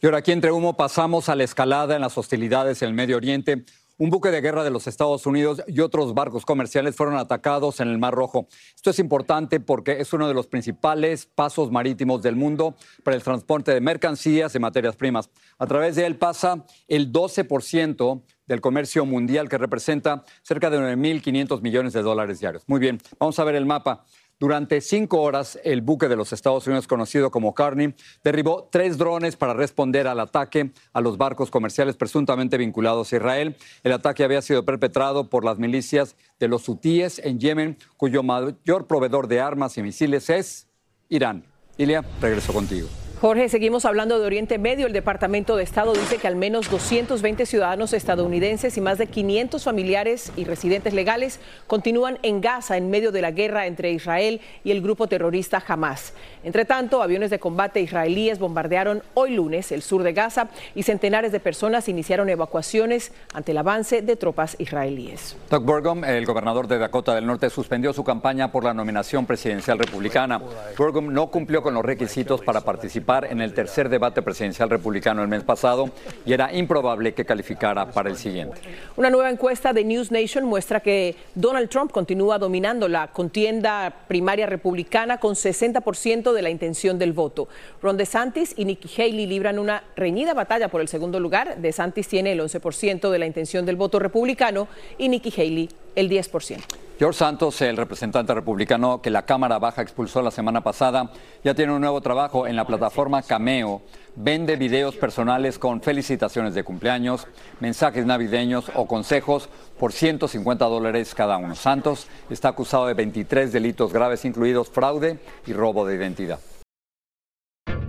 Y 0.02 0.06
ahora 0.06 0.18
aquí 0.18 0.32
entre 0.32 0.50
humo 0.50 0.78
pasamos 0.78 1.28
a 1.28 1.36
la 1.36 1.44
escalada 1.44 1.94
en 1.94 2.00
las 2.00 2.16
hostilidades 2.16 2.80
en 2.80 2.88
el 2.88 2.94
Medio 2.94 3.18
Oriente. 3.18 3.64
Un 4.00 4.08
buque 4.08 4.30
de 4.30 4.40
guerra 4.40 4.64
de 4.64 4.70
los 4.70 4.86
Estados 4.86 5.26
Unidos 5.26 5.62
y 5.66 5.80
otros 5.80 6.14
barcos 6.14 6.46
comerciales 6.46 6.96
fueron 6.96 7.18
atacados 7.18 7.80
en 7.80 7.88
el 7.88 7.98
Mar 7.98 8.14
Rojo. 8.14 8.48
Esto 8.74 8.88
es 8.88 8.98
importante 8.98 9.60
porque 9.60 10.00
es 10.00 10.14
uno 10.14 10.26
de 10.26 10.32
los 10.32 10.46
principales 10.46 11.26
pasos 11.26 11.70
marítimos 11.70 12.22
del 12.22 12.34
mundo 12.34 12.74
para 13.04 13.14
el 13.14 13.22
transporte 13.22 13.74
de 13.74 13.82
mercancías 13.82 14.54
y 14.54 14.58
materias 14.58 14.96
primas. 14.96 15.28
A 15.58 15.66
través 15.66 15.96
de 15.96 16.06
él 16.06 16.16
pasa 16.16 16.64
el 16.88 17.12
12% 17.12 18.22
del 18.46 18.62
comercio 18.62 19.04
mundial, 19.04 19.50
que 19.50 19.58
representa 19.58 20.24
cerca 20.40 20.70
de 20.70 20.78
9.500 20.78 21.60
millones 21.60 21.92
de 21.92 22.00
dólares 22.00 22.40
diarios. 22.40 22.62
Muy 22.66 22.80
bien, 22.80 22.98
vamos 23.18 23.38
a 23.38 23.44
ver 23.44 23.54
el 23.54 23.66
mapa. 23.66 24.06
Durante 24.40 24.80
cinco 24.80 25.20
horas, 25.20 25.60
el 25.64 25.82
buque 25.82 26.08
de 26.08 26.16
los 26.16 26.32
Estados 26.32 26.66
Unidos, 26.66 26.86
conocido 26.86 27.30
como 27.30 27.52
Carney, 27.52 27.94
derribó 28.24 28.70
tres 28.72 28.96
drones 28.96 29.36
para 29.36 29.52
responder 29.52 30.08
al 30.08 30.18
ataque 30.18 30.72
a 30.94 31.02
los 31.02 31.18
barcos 31.18 31.50
comerciales 31.50 31.94
presuntamente 31.94 32.56
vinculados 32.56 33.12
a 33.12 33.16
Israel. 33.16 33.58
El 33.82 33.92
ataque 33.92 34.24
había 34.24 34.40
sido 34.40 34.64
perpetrado 34.64 35.28
por 35.28 35.44
las 35.44 35.58
milicias 35.58 36.16
de 36.38 36.48
los 36.48 36.66
hutíes 36.70 37.18
en 37.18 37.38
Yemen, 37.38 37.76
cuyo 37.98 38.22
mayor 38.22 38.86
proveedor 38.86 39.28
de 39.28 39.40
armas 39.40 39.76
y 39.76 39.82
misiles 39.82 40.30
es 40.30 40.68
Irán. 41.10 41.44
Ilia, 41.76 42.02
regreso 42.22 42.54
contigo. 42.54 42.88
Jorge, 43.20 43.50
seguimos 43.50 43.84
hablando 43.84 44.18
de 44.18 44.24
Oriente 44.24 44.56
Medio. 44.56 44.86
El 44.86 44.94
Departamento 44.94 45.54
de 45.54 45.62
Estado 45.62 45.92
dice 45.92 46.16
que 46.16 46.26
al 46.26 46.36
menos 46.36 46.70
220 46.70 47.44
ciudadanos 47.44 47.92
estadounidenses 47.92 48.78
y 48.78 48.80
más 48.80 48.96
de 48.96 49.08
500 49.08 49.62
familiares 49.62 50.32
y 50.36 50.44
residentes 50.44 50.94
legales 50.94 51.38
continúan 51.66 52.18
en 52.22 52.40
Gaza 52.40 52.78
en 52.78 52.88
medio 52.88 53.12
de 53.12 53.20
la 53.20 53.30
guerra 53.30 53.66
entre 53.66 53.92
Israel 53.92 54.40
y 54.64 54.70
el 54.70 54.80
grupo 54.80 55.06
terrorista 55.06 55.62
Hamas. 55.68 56.14
Entre 56.44 56.64
tanto, 56.64 57.02
aviones 57.02 57.28
de 57.28 57.38
combate 57.38 57.82
israelíes 57.82 58.38
bombardearon 58.38 59.02
hoy 59.12 59.34
lunes 59.34 59.70
el 59.70 59.82
sur 59.82 60.02
de 60.02 60.14
Gaza 60.14 60.48
y 60.74 60.84
centenares 60.84 61.30
de 61.30 61.40
personas 61.40 61.90
iniciaron 61.90 62.30
evacuaciones 62.30 63.12
ante 63.34 63.52
el 63.52 63.58
avance 63.58 64.00
de 64.00 64.16
tropas 64.16 64.56
israelíes. 64.58 65.36
Doug 65.50 65.62
Burgum, 65.62 66.04
el 66.04 66.24
gobernador 66.24 66.66
de 66.66 66.78
Dakota 66.78 67.14
del 67.14 67.26
Norte, 67.26 67.50
suspendió 67.50 67.92
su 67.92 68.02
campaña 68.02 68.50
por 68.50 68.64
la 68.64 68.72
nominación 68.72 69.26
presidencial 69.26 69.78
republicana. 69.78 70.40
Burgum 70.78 71.12
no 71.12 71.26
cumplió 71.26 71.60
con 71.60 71.74
los 71.74 71.84
requisitos 71.84 72.40
para 72.40 72.62
participar 72.62 73.09
en 73.18 73.40
el 73.40 73.54
tercer 73.54 73.88
debate 73.88 74.22
presidencial 74.22 74.70
republicano 74.70 75.22
el 75.22 75.28
mes 75.28 75.42
pasado 75.42 75.90
y 76.24 76.32
era 76.32 76.52
improbable 76.52 77.12
que 77.12 77.24
calificara 77.24 77.90
para 77.90 78.08
el 78.08 78.16
siguiente. 78.16 78.60
Una 78.96 79.10
nueva 79.10 79.30
encuesta 79.30 79.72
de 79.72 79.84
News 79.84 80.12
Nation 80.12 80.44
muestra 80.44 80.78
que 80.78 81.16
Donald 81.34 81.68
Trump 81.68 81.90
continúa 81.90 82.38
dominando 82.38 82.86
la 82.86 83.08
contienda 83.08 83.92
primaria 84.06 84.46
republicana 84.46 85.18
con 85.18 85.34
60% 85.34 86.32
de 86.32 86.42
la 86.42 86.50
intención 86.50 87.00
del 87.00 87.12
voto. 87.12 87.48
Ron 87.82 87.96
DeSantis 87.96 88.54
y 88.56 88.64
Nikki 88.64 88.88
Haley 89.02 89.26
libran 89.26 89.58
una 89.58 89.82
reñida 89.96 90.32
batalla 90.32 90.68
por 90.68 90.80
el 90.80 90.86
segundo 90.86 91.18
lugar. 91.18 91.56
DeSantis 91.58 92.06
tiene 92.06 92.32
el 92.32 92.40
11% 92.40 93.10
de 93.10 93.18
la 93.18 93.26
intención 93.26 93.66
del 93.66 93.74
voto 93.74 93.98
republicano 93.98 94.68
y 94.98 95.08
Nikki 95.08 95.32
Haley 95.36 95.68
el 95.94 96.08
10%. 96.10 96.60
George 97.00 97.18
Santos, 97.18 97.62
el 97.62 97.78
representante 97.78 98.34
republicano 98.34 99.00
que 99.00 99.08
la 99.08 99.24
Cámara 99.24 99.58
Baja 99.58 99.80
expulsó 99.80 100.20
la 100.20 100.30
semana 100.30 100.60
pasada, 100.60 101.10
ya 101.42 101.54
tiene 101.54 101.72
un 101.72 101.80
nuevo 101.80 102.02
trabajo 102.02 102.46
en 102.46 102.56
la 102.56 102.66
plataforma 102.66 103.22
Cameo. 103.22 103.80
Vende 104.16 104.56
videos 104.56 104.96
personales 104.96 105.58
con 105.58 105.80
felicitaciones 105.80 106.52
de 106.52 106.62
cumpleaños, 106.62 107.26
mensajes 107.58 108.04
navideños 108.04 108.70
o 108.74 108.86
consejos 108.86 109.48
por 109.78 109.94
150 109.94 110.66
dólares 110.66 111.14
cada 111.14 111.38
uno. 111.38 111.54
Santos 111.54 112.06
está 112.28 112.48
acusado 112.48 112.86
de 112.86 112.92
23 112.92 113.50
delitos 113.50 113.94
graves, 113.94 114.26
incluidos 114.26 114.68
fraude 114.68 115.18
y 115.46 115.54
robo 115.54 115.86
de 115.86 115.96
identidad. 115.96 116.38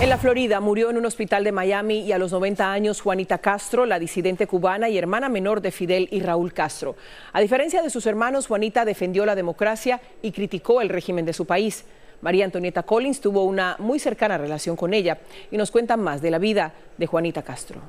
En 0.00 0.08
la 0.08 0.18
Florida 0.18 0.60
murió 0.60 0.90
en 0.90 0.96
un 0.96 1.06
hospital 1.06 1.44
de 1.44 1.52
Miami 1.52 2.00
y 2.00 2.12
a 2.12 2.18
los 2.18 2.32
90 2.32 2.72
años 2.72 3.00
Juanita 3.00 3.38
Castro, 3.38 3.86
la 3.86 3.98
disidente 3.98 4.46
cubana 4.46 4.88
y 4.88 4.98
hermana 4.98 5.28
menor 5.28 5.60
de 5.60 5.70
Fidel 5.70 6.08
y 6.10 6.20
Raúl 6.20 6.52
Castro. 6.52 6.96
A 7.32 7.40
diferencia 7.40 7.82
de 7.82 7.90
sus 7.90 8.06
hermanos, 8.06 8.48
Juanita 8.48 8.84
defendió 8.84 9.24
la 9.24 9.36
democracia 9.36 10.00
y 10.20 10.32
criticó 10.32 10.80
el 10.80 10.88
régimen 10.88 11.24
de 11.24 11.32
su 11.32 11.46
país. 11.46 11.84
María 12.20 12.44
Antonieta 12.44 12.82
Collins 12.82 13.20
tuvo 13.20 13.44
una 13.44 13.76
muy 13.78 13.98
cercana 13.98 14.38
relación 14.38 14.76
con 14.76 14.92
ella 14.92 15.18
y 15.50 15.56
nos 15.56 15.70
cuenta 15.70 15.96
más 15.96 16.20
de 16.20 16.30
la 16.30 16.38
vida 16.38 16.72
de 16.98 17.06
Juanita 17.06 17.42
Castro. 17.42 17.80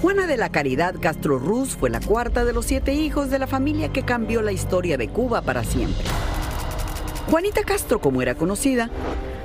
Juana 0.00 0.26
de 0.26 0.38
la 0.38 0.48
Caridad 0.48 0.94
Castro 0.98 1.38
Ruz 1.38 1.76
fue 1.76 1.90
la 1.90 2.00
cuarta 2.00 2.46
de 2.46 2.54
los 2.54 2.64
siete 2.64 2.94
hijos 2.94 3.28
de 3.28 3.38
la 3.38 3.46
familia 3.46 3.92
que 3.92 4.02
cambió 4.02 4.40
la 4.40 4.52
historia 4.52 4.96
de 4.96 5.08
Cuba 5.08 5.42
para 5.42 5.62
siempre. 5.62 6.06
Juanita 7.30 7.62
Castro, 7.64 8.00
como 8.00 8.22
era 8.22 8.34
conocida, 8.34 8.88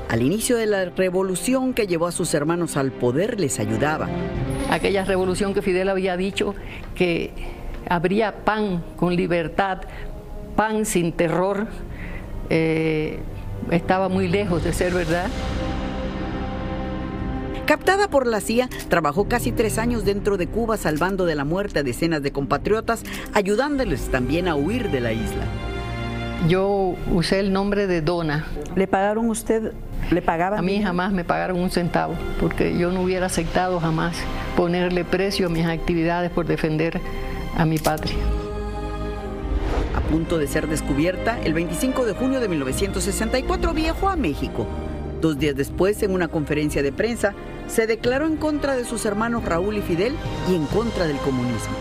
al 0.10 0.22
inicio 0.22 0.58
de 0.58 0.66
la 0.66 0.86
revolución 0.86 1.74
que 1.74 1.88
llevó 1.88 2.08
a 2.08 2.12
sus 2.12 2.34
hermanos 2.34 2.78
al 2.78 2.92
poder 2.92 3.40
les 3.40 3.60
ayudaba. 3.60 4.08
Aquella 4.70 5.06
revolución 5.06 5.54
que 5.54 5.62
Fidel 5.62 5.90
había 5.90 6.18
dicho 6.18 6.56
que 6.96 7.32
habría 7.88 8.44
pan 8.46 8.84
con 8.96 9.16
libertad, 9.16 9.82
pan 10.56 10.86
sin 10.86 11.12
terror, 11.12 11.68
eh, 12.50 13.20
estaba 13.72 14.10
muy 14.10 14.28
lejos 14.28 14.64
de 14.64 14.74
ser 14.74 14.94
verdad. 14.94 15.28
Captada 17.66 18.08
por 18.08 18.28
la 18.28 18.42
CIA, 18.42 18.70
trabajó 18.90 19.28
casi 19.28 19.52
tres 19.52 19.80
años 19.80 20.06
dentro 20.06 20.38
de 20.38 20.46
Cuba 20.46 20.78
salvando 20.78 21.26
de 21.26 21.34
la 21.34 21.46
muerte 21.46 21.80
a 21.80 21.84
decenas 21.84 22.22
de 22.22 22.32
compatriotas, 22.32 23.04
ayudándoles 23.34 24.12
también 24.12 24.48
a 24.48 24.56
huir 24.56 24.92
de 24.92 25.02
la 25.02 25.14
isla. 25.14 25.46
Yo 26.48 26.94
usé 27.12 27.40
el 27.40 27.52
nombre 27.52 27.88
de 27.88 28.02
Dona. 28.02 28.46
¿Le 28.76 28.86
pagaron 28.86 29.30
usted? 29.30 29.74
¿Le 30.12 30.22
pagaban? 30.22 30.60
A 30.60 30.62
mí 30.62 30.82
jamás 30.82 31.12
me 31.12 31.24
pagaron 31.24 31.60
un 31.60 31.72
centavo, 31.72 32.16
porque 32.40 32.78
yo 32.78 32.92
no 32.92 33.02
hubiera 33.02 33.26
aceptado 33.26 33.80
jamás 33.80 34.16
ponerle 34.56 35.04
precio 35.04 35.48
a 35.48 35.50
mis 35.50 35.66
actividades 35.66 36.32
por 36.32 36.46
defender 36.46 37.02
a 37.58 37.66
mi 37.66 37.80
patria. 37.80 38.16
A 39.96 40.02
punto 40.02 40.38
de 40.38 40.48
ser 40.48 40.68
descubierta, 40.68 41.40
el 41.44 41.54
25 41.54 42.06
de 42.06 42.14
junio 42.14 42.40
de 42.40 42.48
1964 42.48 43.74
viajó 43.74 44.10
a 44.10 44.16
México. 44.16 44.68
Dos 45.22 45.40
días 45.40 45.56
después, 45.56 46.04
en 46.04 46.12
una 46.12 46.28
conferencia 46.28 46.84
de 46.84 46.92
prensa, 46.92 47.34
se 47.68 47.88
declaró 47.88 48.28
en 48.28 48.38
contra 48.38 48.76
de 48.76 48.86
sus 48.86 49.06
hermanos 49.06 49.44
Raúl 49.44 49.78
y 49.78 49.82
Fidel 49.82 50.14
y 50.50 50.56
en 50.56 50.66
contra 50.68 51.08
del 51.08 51.18
comunismo. 51.18 51.74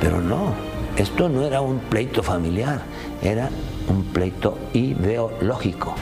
Pero 0.00 0.22
no, 0.22 0.54
esto 0.96 1.28
no 1.28 1.42
era 1.42 1.60
un 1.60 1.78
pleito 1.78 2.22
familiar, 2.22 2.80
era 3.22 3.50
un 3.88 4.04
pleito 4.04 4.56
ideológico. 4.72 5.94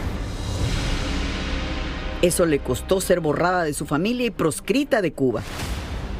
Eso 2.22 2.46
le 2.46 2.60
costó 2.60 3.00
ser 3.00 3.18
borrada 3.18 3.64
de 3.64 3.74
su 3.74 3.84
familia 3.84 4.26
y 4.26 4.30
proscrita 4.30 5.02
de 5.02 5.12
Cuba, 5.12 5.42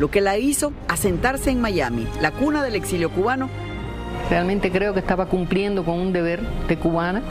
lo 0.00 0.10
que 0.10 0.20
la 0.20 0.36
hizo 0.36 0.72
asentarse 0.88 1.50
en 1.50 1.60
Miami, 1.60 2.08
la 2.20 2.32
cuna 2.32 2.64
del 2.64 2.74
exilio 2.74 3.08
cubano. 3.08 3.48
Realmente 4.28 4.72
creo 4.72 4.94
que 4.94 5.00
estaba 5.00 5.26
cumpliendo 5.26 5.84
con 5.84 6.00
un 6.00 6.12
deber 6.12 6.40
de 6.66 6.76
cubana. 6.76 7.22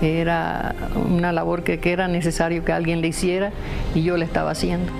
Era 0.00 0.74
una 1.10 1.30
labor 1.30 1.62
que, 1.62 1.78
que 1.78 1.92
era 1.92 2.08
necesario 2.08 2.64
que 2.64 2.72
alguien 2.72 3.02
le 3.02 3.08
hiciera 3.08 3.52
y 3.94 4.02
yo 4.02 4.16
le 4.16 4.24
estaba 4.24 4.52
haciendo. 4.52 4.90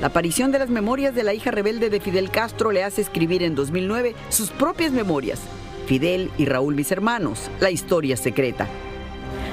La 0.00 0.08
aparición 0.08 0.50
de 0.50 0.58
las 0.58 0.70
memorias 0.70 1.14
de 1.14 1.22
la 1.22 1.32
hija 1.32 1.52
rebelde 1.52 1.90
de 1.90 2.00
Fidel 2.00 2.30
Castro 2.30 2.72
le 2.72 2.82
hace 2.82 3.02
escribir 3.02 3.44
en 3.44 3.54
2009 3.54 4.16
sus 4.30 4.50
propias 4.50 4.90
memorias. 4.90 5.40
Fidel 5.86 6.32
y 6.38 6.44
Raúl, 6.44 6.74
mis 6.74 6.90
hermanos, 6.90 7.48
la 7.60 7.70
historia 7.70 8.16
secreta. 8.16 8.66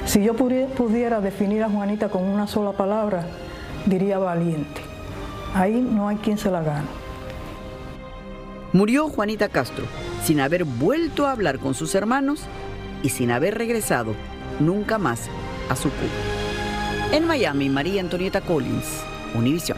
Si 0.05 0.23
yo 0.23 0.35
pudiera 0.35 1.19
definir 1.19 1.63
a 1.63 1.69
Juanita 1.69 2.09
con 2.09 2.23
una 2.23 2.47
sola 2.47 2.71
palabra, 2.73 3.25
diría 3.85 4.17
valiente. 4.19 4.81
Ahí 5.53 5.81
no 5.81 6.07
hay 6.07 6.17
quien 6.17 6.37
se 6.37 6.51
la 6.51 6.61
gane. 6.61 6.87
Murió 8.71 9.09
Juanita 9.09 9.49
Castro 9.49 9.85
sin 10.23 10.39
haber 10.39 10.65
vuelto 10.65 11.25
a 11.25 11.31
hablar 11.31 11.59
con 11.59 11.73
sus 11.73 11.95
hermanos 11.95 12.41
y 13.03 13.09
sin 13.09 13.31
haber 13.31 13.57
regresado 13.57 14.13
nunca 14.59 14.97
más 14.97 15.29
a 15.69 15.75
su 15.75 15.89
Cuba. 15.89 17.13
En 17.13 17.25
Miami, 17.25 17.69
María 17.69 18.01
Antonieta 18.01 18.41
Collins, 18.41 19.03
Univision. 19.33 19.77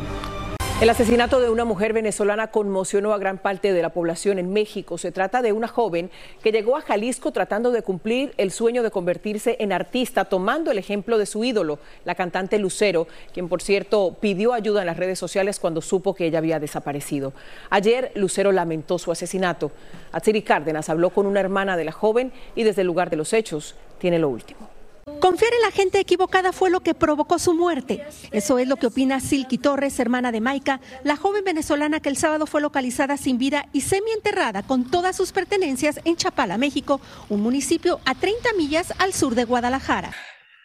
El 0.79 0.91
asesinato 0.91 1.39
de 1.39 1.49
una 1.49 1.65
mujer 1.65 1.91
venezolana 1.91 2.51
conmocionó 2.51 3.11
a 3.11 3.17
gran 3.17 3.39
parte 3.39 3.73
de 3.73 3.81
la 3.81 3.89
población 3.89 4.37
en 4.37 4.53
México. 4.53 4.99
Se 4.99 5.11
trata 5.11 5.41
de 5.41 5.51
una 5.51 5.67
joven 5.67 6.11
que 6.43 6.51
llegó 6.51 6.77
a 6.77 6.81
Jalisco 6.81 7.31
tratando 7.31 7.71
de 7.71 7.81
cumplir 7.81 8.35
el 8.37 8.51
sueño 8.51 8.83
de 8.83 8.91
convertirse 8.91 9.57
en 9.59 9.73
artista, 9.73 10.25
tomando 10.25 10.69
el 10.69 10.77
ejemplo 10.77 11.17
de 11.17 11.25
su 11.25 11.43
ídolo, 11.43 11.79
la 12.05 12.13
cantante 12.13 12.59
Lucero, 12.59 13.07
quien 13.33 13.49
por 13.49 13.63
cierto 13.63 14.17
pidió 14.19 14.53
ayuda 14.53 14.81
en 14.81 14.85
las 14.85 14.97
redes 14.97 15.17
sociales 15.17 15.59
cuando 15.59 15.81
supo 15.81 16.13
que 16.13 16.27
ella 16.27 16.37
había 16.37 16.59
desaparecido. 16.59 17.33
Ayer 17.71 18.11
Lucero 18.13 18.51
lamentó 18.51 18.99
su 18.99 19.11
asesinato. 19.11 19.71
Atsiri 20.11 20.43
Cárdenas 20.43 20.89
habló 20.89 21.09
con 21.09 21.25
una 21.25 21.39
hermana 21.39 21.75
de 21.75 21.85
la 21.85 21.91
joven 21.91 22.31
y 22.55 22.61
desde 22.61 22.81
el 22.81 22.87
lugar 22.87 23.09
de 23.09 23.17
los 23.17 23.33
hechos 23.33 23.73
tiene 23.97 24.19
lo 24.19 24.29
último. 24.29 24.76
Confiar 25.21 25.53
en 25.53 25.61
la 25.61 25.71
gente 25.71 25.99
equivocada 26.01 26.51
fue 26.51 26.69
lo 26.69 26.81
que 26.81 26.93
provocó 26.93 27.39
su 27.39 27.53
muerte. 27.53 28.05
Eso 28.31 28.59
es 28.59 28.67
lo 28.67 28.75
que 28.75 28.87
opina 28.87 29.21
Silky 29.21 29.57
Torres, 29.57 29.97
hermana 29.99 30.33
de 30.33 30.41
Maika, 30.41 30.81
la 31.05 31.15
joven 31.15 31.45
venezolana 31.45 32.01
que 32.01 32.09
el 32.09 32.17
sábado 32.17 32.45
fue 32.45 32.59
localizada 32.59 33.15
sin 33.15 33.37
vida 33.37 33.67
y 33.71 33.81
semienterrada 33.81 34.63
con 34.63 34.91
todas 34.91 35.15
sus 35.15 35.31
pertenencias 35.31 36.01
en 36.03 36.17
Chapala, 36.17 36.57
México, 36.57 36.99
un 37.29 37.41
municipio 37.41 38.01
a 38.05 38.15
30 38.15 38.49
millas 38.57 38.93
al 38.99 39.13
sur 39.13 39.33
de 39.33 39.45
Guadalajara. 39.45 40.11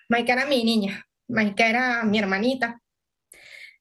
Maika 0.09 0.33
era 0.33 0.47
mi 0.47 0.65
niña, 0.65 1.07
Maika 1.29 1.69
era 1.69 2.03
mi 2.03 2.19
hermanita. 2.19 2.83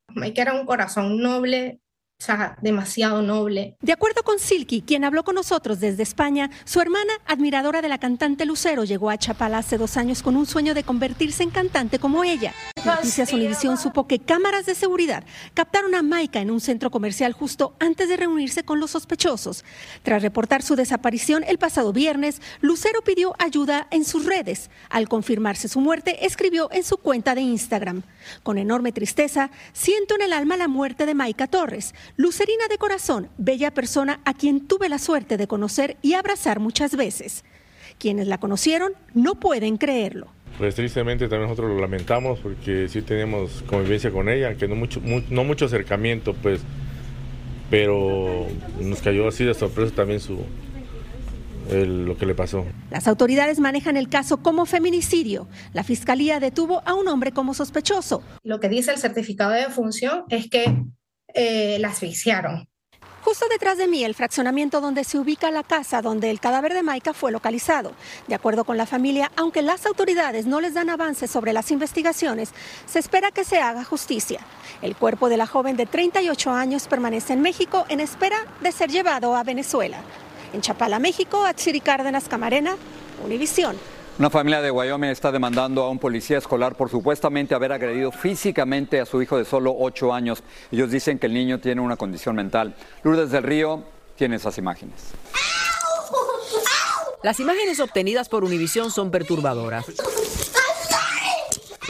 Maika 0.10 0.44
era 0.44 0.54
un 0.54 0.68
corazón 0.68 1.18
noble, 1.22 1.80
o 2.22 2.24
sea, 2.24 2.56
demasiado 2.62 3.24
noble. 3.24 3.76
De 3.82 3.94
acuerdo 3.94 4.22
con 4.22 4.38
Silky, 4.38 4.84
quien 4.84 5.04
habló 5.04 5.24
con 5.24 5.34
nosotros 5.34 5.80
desde 5.80 6.04
España, 6.04 6.52
su 6.66 6.80
hermana, 6.80 7.12
admiradora 7.26 7.82
de 7.82 7.90
la 7.90 7.98
cantante 7.98 8.46
Lucero, 8.46 8.84
llegó 8.84 9.10
a 9.10 9.18
Chapala 9.18 9.58
hace 9.58 9.80
dos 9.80 9.98
años 9.98 10.22
con 10.22 10.36
un 10.36 10.46
sueño 10.46 10.76
de 10.76 10.84
convertirse 10.84 11.42
en 11.42 11.50
cantante 11.50 11.98
como 11.98 12.24
ella. 12.24 12.54
Noticias 12.86 13.34
Univisión 13.34 13.76
supo 13.80 14.06
que 14.06 14.20
cámaras 14.20 14.68
de 14.68 14.76
seguridad 14.76 15.24
captaron 15.56 15.96
a 15.96 16.04
Maika 16.04 16.42
en 16.42 16.52
un 16.52 16.62
centro 16.62 16.92
comercial 16.92 17.34
justo 17.34 17.76
antes 17.80 18.08
de 18.08 18.18
reunirse 18.18 18.64
con 18.64 18.80
los 18.80 18.92
sospechosos. 18.92 19.66
Tras 20.04 20.22
reportar 20.22 20.62
su 20.62 20.76
desaparición 20.76 21.44
el 21.48 21.58
pasado 21.58 21.92
viernes, 21.92 22.40
Lucero 22.60 23.02
pidió 23.02 23.34
ayuda 23.40 23.88
en 23.90 24.06
sus 24.06 24.28
redes. 24.28 24.70
Al 24.92 25.10
confirmarse 25.10 25.68
su 25.68 25.82
muerte, 25.82 26.24
escribió 26.24 26.70
en 26.72 26.84
su 26.84 26.98
cuenta 26.98 27.34
de 27.34 27.42
Instagram. 27.42 28.04
Con 28.44 28.60
enorme 28.60 28.92
tristeza, 28.92 29.50
siento 29.74 30.14
en 30.14 30.22
el 30.22 30.34
alma 30.34 30.56
la 30.56 30.68
muerte 30.68 31.08
de 31.08 31.16
Maika 31.16 31.48
Torres 31.48 31.96
Lucerina 32.18 32.68
de 32.70 32.78
corazón, 32.78 33.30
bella 33.38 33.72
persona 33.74 34.22
a 34.26 34.34
quien 34.34 34.68
tuve 34.68 34.90
la 34.90 35.00
suerte 35.00 35.38
de 35.38 35.48
conocer 35.48 35.98
y 36.02 36.14
abrazar 36.14 36.60
muchas 36.60 36.96
veces. 36.96 37.44
Quienes 37.98 38.28
la 38.28 38.40
conocieron 38.40 38.94
no 39.14 39.36
pueden 39.36 39.78
creerlo. 39.78 40.28
Pues 40.58 40.76
tristemente 40.76 41.28
también 41.28 41.50
nosotros 41.50 41.72
lo 41.72 41.80
lamentamos 41.80 42.40
porque 42.40 42.88
sí 42.90 43.02
tenemos 43.02 43.64
convivencia 43.64 44.12
con 44.12 44.30
ella, 44.30 44.48
aunque 44.48 44.68
no 44.68 44.76
mucho, 44.76 45.02
no 45.30 45.44
mucho 45.44 45.66
acercamiento, 45.66 46.34
pues, 46.34 46.62
pero 47.70 48.48
nos 48.80 49.02
cayó 49.02 49.28
así 49.28 49.46
de 49.46 49.54
sorpresa 49.54 49.96
también 49.96 50.20
su, 50.20 50.40
lo 51.70 52.18
que 52.18 52.26
le 52.26 52.36
pasó. 52.36 52.66
Las 52.90 53.08
autoridades 53.08 53.60
manejan 53.60 53.98
el 53.98 54.10
caso 54.10 54.38
como 54.38 54.66
feminicidio. 54.66 55.48
La 55.74 55.84
fiscalía 55.84 56.40
detuvo 56.40 56.82
a 56.86 56.94
un 56.94 57.08
hombre 57.08 57.32
como 57.32 57.54
sospechoso. 57.54 58.24
Lo 58.44 58.60
que 58.60 58.70
dice 58.70 58.92
el 58.92 58.98
certificado 58.98 59.52
de 59.52 59.62
defunción 59.62 60.24
es 60.30 60.50
que 60.50 60.66
eh, 61.34 61.78
la 61.80 61.90
asfixiaron. 61.90 62.68
Justo 63.24 63.46
detrás 63.50 63.78
de 63.78 63.88
mí, 63.88 64.04
el 64.04 64.16
fraccionamiento 64.16 64.82
donde 64.82 65.04
se 65.04 65.20
ubica 65.20 65.52
la 65.52 65.62
casa 65.62 66.02
donde 66.02 66.32
el 66.32 66.40
cadáver 66.40 66.74
de 66.74 66.82
Maika 66.82 67.14
fue 67.14 67.32
localizado. 67.32 67.94
De 68.28 68.34
acuerdo 68.34 68.64
con 68.64 68.78
la 68.78 68.88
familia, 68.88 69.32
aunque 69.36 69.62
las 69.62 69.86
autoridades 69.86 70.48
no 70.48 70.60
les 70.60 70.74
dan 70.74 70.90
avances 70.90 71.30
sobre 71.30 71.54
las 71.54 71.70
investigaciones, 71.70 72.52
se 72.88 72.98
espera 72.98 73.30
que 73.30 73.44
se 73.44 73.60
haga 73.60 73.84
justicia. 73.84 74.40
El 74.82 74.96
cuerpo 74.96 75.30
de 75.30 75.38
la 75.38 75.46
joven 75.46 75.78
de 75.78 75.86
38 75.86 76.50
años 76.52 76.88
permanece 76.88 77.34
en 77.34 77.42
México 77.42 77.86
en 77.90 78.00
espera 78.00 78.38
de 78.62 78.72
ser 78.72 78.90
llevado 78.90 79.36
a 79.36 79.44
Venezuela. 79.44 80.00
En 80.52 80.62
Chapala, 80.62 80.98
México, 80.98 81.46
Atsiri 81.46 81.80
Cárdenas 81.80 82.28
Camarena, 82.28 82.76
Univisión. 83.24 83.78
Una 84.22 84.30
familia 84.30 84.62
de 84.62 84.70
Wyoming 84.70 85.10
está 85.10 85.32
demandando 85.32 85.82
a 85.82 85.90
un 85.90 85.98
policía 85.98 86.38
escolar 86.38 86.76
por 86.76 86.92
supuestamente 86.92 87.56
haber 87.56 87.72
agredido 87.72 88.12
físicamente 88.12 89.00
a 89.00 89.08
su 89.08 89.20
hijo 89.20 89.36
de 89.36 89.46
solo 89.46 89.74
ocho 89.76 90.14
años. 90.14 90.44
Ellos 90.72 90.92
dicen 90.92 91.18
que 91.18 91.26
el 91.26 91.34
niño 91.34 91.60
tiene 91.60 91.82
una 91.82 91.98
condición 91.98 92.36
mental. 92.36 92.76
Lourdes 93.02 93.32
del 93.32 93.42
Río 93.42 93.84
tiene 94.16 94.36
esas 94.36 94.60
imágenes. 94.60 94.94
Las 97.24 97.40
imágenes 97.40 97.80
obtenidas 97.80 98.30
por 98.30 98.44
Univisión 98.44 98.92
son 98.92 99.10
perturbadoras. 99.10 99.86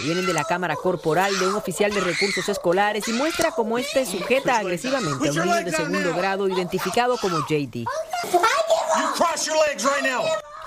Vienen 0.02 0.26
de 0.26 0.32
la 0.32 0.46
cámara 0.46 0.78
corporal 0.78 1.38
de 1.38 1.50
un 1.50 1.56
oficial 1.56 1.94
de 1.94 2.00
recursos 2.00 2.48
escolares 2.48 3.10
y 3.10 3.12
muestra 3.12 3.52
cómo 3.52 3.77
este 3.77 4.05
sujeta 4.05 4.58
agresivamente 4.58 5.27
a 5.27 5.32
un 5.34 5.38
niño 5.38 5.64
de 5.66 5.72
segundo 5.74 6.16
grado 6.16 6.48
identificado 6.48 7.18
como 7.18 7.40
JD. 7.40 7.86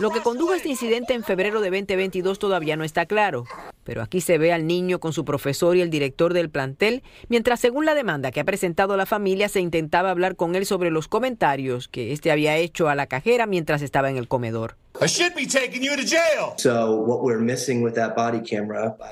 Lo 0.00 0.10
que 0.10 0.22
condujo 0.22 0.52
a 0.52 0.56
este 0.56 0.68
incidente 0.68 1.14
en 1.14 1.22
febrero 1.22 1.60
de 1.60 1.70
2022 1.70 2.40
todavía 2.40 2.76
no 2.76 2.82
está 2.82 3.06
claro, 3.06 3.44
pero 3.84 4.02
aquí 4.02 4.20
se 4.20 4.38
ve 4.38 4.52
al 4.52 4.66
niño 4.66 4.98
con 4.98 5.12
su 5.12 5.24
profesor 5.24 5.76
y 5.76 5.82
el 5.82 5.90
director 5.90 6.34
del 6.34 6.50
plantel, 6.50 7.04
mientras 7.28 7.60
según 7.60 7.84
la 7.84 7.94
demanda 7.94 8.32
que 8.32 8.40
ha 8.40 8.44
presentado 8.44 8.96
la 8.96 9.06
familia 9.06 9.48
se 9.48 9.60
intentaba 9.60 10.10
hablar 10.10 10.34
con 10.34 10.56
él 10.56 10.66
sobre 10.66 10.90
los 10.90 11.06
comentarios 11.06 11.86
que 11.86 12.12
este 12.12 12.32
había 12.32 12.56
hecho 12.56 12.88
a 12.88 12.96
la 12.96 13.06
cajera 13.06 13.46
mientras 13.46 13.82
estaba 13.82 14.10
en 14.10 14.16
el 14.16 14.26
comedor. 14.26 14.76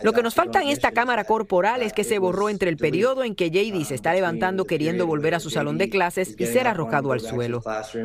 Lo 0.05 0.13
que 0.13 0.23
nos 0.23 0.35
falta 0.35 0.63
en 0.63 0.69
esta 0.69 0.93
cámara 0.93 1.25
corporal 1.25 1.83
es 1.83 1.93
que 1.93 2.05
se 2.05 2.21
borró 2.21 2.49
entre 2.49 2.71
el 2.71 2.77
periodo 2.77 3.25
en 3.25 3.35
que 3.35 3.51
JD 3.51 3.85
se 3.85 3.97
está 3.97 4.15
levantando 4.15 4.65
queriendo 4.65 5.09
volver 5.09 5.35
a 5.35 5.41
su 5.41 5.51
salón 5.51 5.79
de 5.79 5.91
clases 5.91 6.37
y 6.39 6.47
ser 6.47 6.69
arrojado 6.69 7.13
al 7.13 7.21
suelo. 7.21 7.63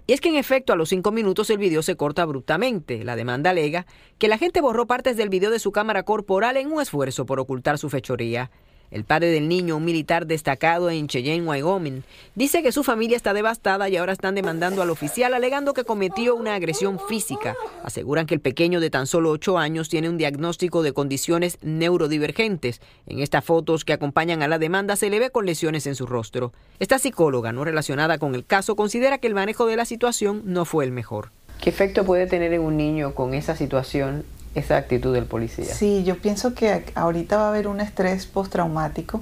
Y 0.08 0.14
es 0.14 0.22
que 0.22 0.30
en 0.30 0.38
efecto 0.38 0.74
a 0.74 0.76
los 0.76 0.90
cinco 0.90 1.12
minutos 1.12 1.52
el 1.52 1.60
video 1.60 1.84
se 1.84 1.96
corta 1.96 2.24
abruptamente. 2.24 3.04
La 3.04 3.16
demanda 3.16 3.52
alega 3.52 3.86
que 4.18 4.28
la 4.28 4.40
gente 4.40 4.60
borró 4.60 4.88
partes 4.88 5.16
del 5.16 5.30
video 5.30 5.52
de 5.52 5.60
su 5.60 5.72
cámara 5.72 6.02
corporal 6.02 6.58
en 6.58 6.72
un 6.72 6.82
esfuerzo 6.82 7.28
por 7.28 7.40
ocultar 7.40 7.78
su 7.78 7.90
fechoría. 7.90 8.50
El 8.90 9.04
padre 9.04 9.28
del 9.28 9.50
niño, 9.50 9.76
un 9.76 9.84
militar 9.84 10.28
destacado 10.28 10.90
en 10.90 11.08
Cheyenne, 11.08 11.46
Wyoming, 11.46 12.04
dice 12.36 12.64
que 12.64 12.72
su 12.72 12.86
familia 12.86 13.18
está 13.18 13.34
devastada 13.34 13.90
y 13.90 13.98
ahora 13.98 14.14
están 14.14 14.36
demandando 14.36 14.82
al 14.82 14.90
oficial 14.90 15.34
alegando 15.34 15.74
que 15.74 15.84
cometió 15.84 16.36
una 16.36 16.56
agresión 16.56 16.98
física. 16.98 17.56
Aseguran 17.84 18.26
que 18.26 18.36
el 18.36 18.40
pequeño 18.40 18.80
de 18.80 18.90
tan 18.90 19.06
solo 19.06 19.32
8 19.32 19.58
años 19.58 19.90
tiene 19.90 20.08
un 20.08 20.18
diagnóstico 20.18 20.84
de 20.84 20.94
condiciones 20.94 21.58
neurodivergentes. 21.62 22.80
En 23.08 23.20
estas 23.20 23.44
fotos 23.44 23.84
que 23.84 23.92
acompañan 23.92 24.42
a 24.42 24.48
la 24.48 24.58
demanda 24.58 24.96
se 24.96 25.10
le 25.10 25.20
ve 25.20 25.32
con 25.32 25.46
lesiones 25.46 25.86
en 25.86 25.96
su 25.96 26.06
rostro. 26.06 26.54
Esta 26.80 26.98
psicóloga, 26.98 27.52
no 27.52 27.66
relacionada 27.66 28.18
con 28.18 28.36
el 28.36 28.46
caso, 28.46 28.78
considera 28.78 29.18
que 29.18 29.28
el 29.28 29.36
manejo 29.36 29.66
de 29.66 29.76
la 29.76 29.84
situación 29.84 30.44
no 30.46 30.64
fue 30.64 30.86
el 30.86 30.94
mejor. 30.94 31.32
¿Qué 31.62 31.70
efecto 31.70 32.06
puede 32.06 32.28
tener 32.28 32.54
en 32.54 32.62
un 32.62 32.78
niño 32.78 33.16
con 33.16 33.34
esa 33.34 33.56
situación 33.56 34.24
esa 34.60 34.78
actitud 34.78 35.14
del 35.14 35.26
policía. 35.26 35.66
Sí, 35.66 36.04
yo 36.04 36.18
pienso 36.18 36.54
que 36.54 36.86
ahorita 36.96 37.38
va 37.38 37.46
a 37.46 37.50
haber 37.50 37.68
un 37.68 37.80
estrés 37.80 38.26
postraumático 38.26 39.22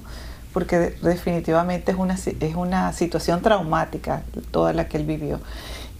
porque 0.52 0.94
definitivamente 1.02 1.92
es 1.92 1.98
una, 1.98 2.14
es 2.14 2.54
una 2.54 2.92
situación 2.94 3.42
traumática 3.42 4.22
toda 4.50 4.72
la 4.72 4.88
que 4.88 4.96
él 4.96 5.04
vivió. 5.04 5.40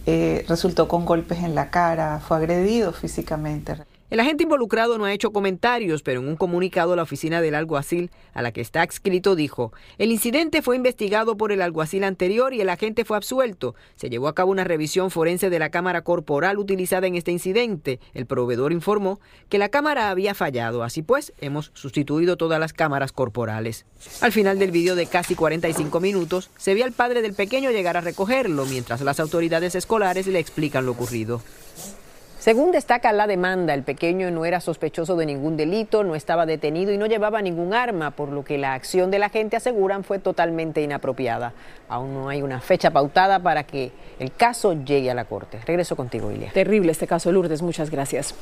Eh, 0.07 0.45
resultó 0.47 0.87
con 0.87 1.05
golpes 1.05 1.39
en 1.43 1.53
la 1.53 1.69
cara, 1.69 2.19
fue 2.25 2.37
agredido 2.37 2.91
físicamente. 2.93 3.75
El 4.09 4.21
agente 4.21 4.43
involucrado 4.43 4.97
no 4.97 5.03
ha 5.03 5.11
hecho 5.11 5.33
comentarios, 5.33 6.01
pero 6.01 6.21
en 6.21 6.29
un 6.29 6.37
comunicado 6.37 6.95
la 6.95 7.03
oficina 7.03 7.41
del 7.41 7.55
alguacil 7.55 8.09
a 8.33 8.41
la 8.41 8.53
que 8.53 8.61
está 8.61 8.81
adscrito 8.81 9.35
dijo, 9.35 9.73
el 9.97 10.13
incidente 10.13 10.61
fue 10.61 10.77
investigado 10.77 11.35
por 11.35 11.51
el 11.51 11.61
alguacil 11.61 12.05
anterior 12.05 12.53
y 12.53 12.61
el 12.61 12.69
agente 12.69 13.03
fue 13.03 13.17
absuelto. 13.17 13.75
Se 13.97 14.09
llevó 14.09 14.29
a 14.29 14.33
cabo 14.33 14.51
una 14.51 14.63
revisión 14.63 15.11
forense 15.11 15.49
de 15.49 15.59
la 15.59 15.71
cámara 15.71 16.03
corporal 16.03 16.57
utilizada 16.57 17.05
en 17.05 17.15
este 17.15 17.33
incidente. 17.33 17.99
El 18.13 18.25
proveedor 18.25 18.71
informó 18.71 19.19
que 19.49 19.57
la 19.57 19.67
cámara 19.67 20.09
había 20.09 20.33
fallado, 20.33 20.83
así 20.83 21.01
pues 21.01 21.33
hemos 21.41 21.71
sustituido 21.73 22.37
todas 22.37 22.61
las 22.61 22.71
cámaras 22.71 23.11
corporales. 23.11 23.85
Al 24.21 24.31
final 24.31 24.57
del 24.57 24.71
video 24.71 24.95
de 24.95 25.07
casi 25.07 25.35
45 25.35 25.99
minutos, 25.99 26.49
se 26.55 26.73
ve 26.75 26.83
al 26.83 26.93
padre 26.93 27.21
del 27.21 27.33
pequeño 27.33 27.71
llegar 27.71 27.97
a 27.97 28.01
recogerlo, 28.01 28.65
mientras 28.67 29.01
las 29.01 29.19
autoridades 29.19 29.75
escolares 29.75 30.27
le 30.27 30.39
explican 30.39 30.85
lo 30.85 30.93
ocurrido. 30.93 31.41
Según 32.39 32.71
destaca 32.71 33.11
la 33.13 33.25
demanda, 33.25 33.73
el 33.73 33.81
pequeño 33.81 34.29
no 34.29 34.45
era 34.45 34.61
sospechoso 34.61 35.15
de 35.15 35.25
ningún 35.25 35.57
delito, 35.57 36.03
no 36.03 36.13
estaba 36.13 36.45
detenido 36.45 36.93
y 36.93 36.97
no 36.97 37.07
llevaba 37.07 37.41
ningún 37.41 37.73
arma, 37.73 38.11
por 38.11 38.29
lo 38.29 38.45
que 38.45 38.59
la 38.59 38.75
acción 38.75 39.09
de 39.09 39.17
la 39.17 39.29
gente, 39.29 39.57
aseguran, 39.57 40.03
fue 40.03 40.19
totalmente 40.19 40.81
inapropiada. 40.81 41.53
Aún 41.89 42.13
no 42.13 42.29
hay 42.29 42.43
una 42.43 42.61
fecha 42.61 42.91
pautada 42.91 43.39
para 43.39 43.63
que 43.63 43.91
el 44.19 44.31
caso 44.31 44.73
llegue 44.73 45.09
a 45.09 45.15
la 45.15 45.25
corte. 45.25 45.59
Regreso 45.65 45.95
contigo, 45.95 46.31
Ilia. 46.31 46.51
Terrible 46.53 46.91
este 46.91 47.07
caso, 47.07 47.31
Lourdes. 47.31 47.61
Muchas 47.63 47.89
gracias. 47.89 48.35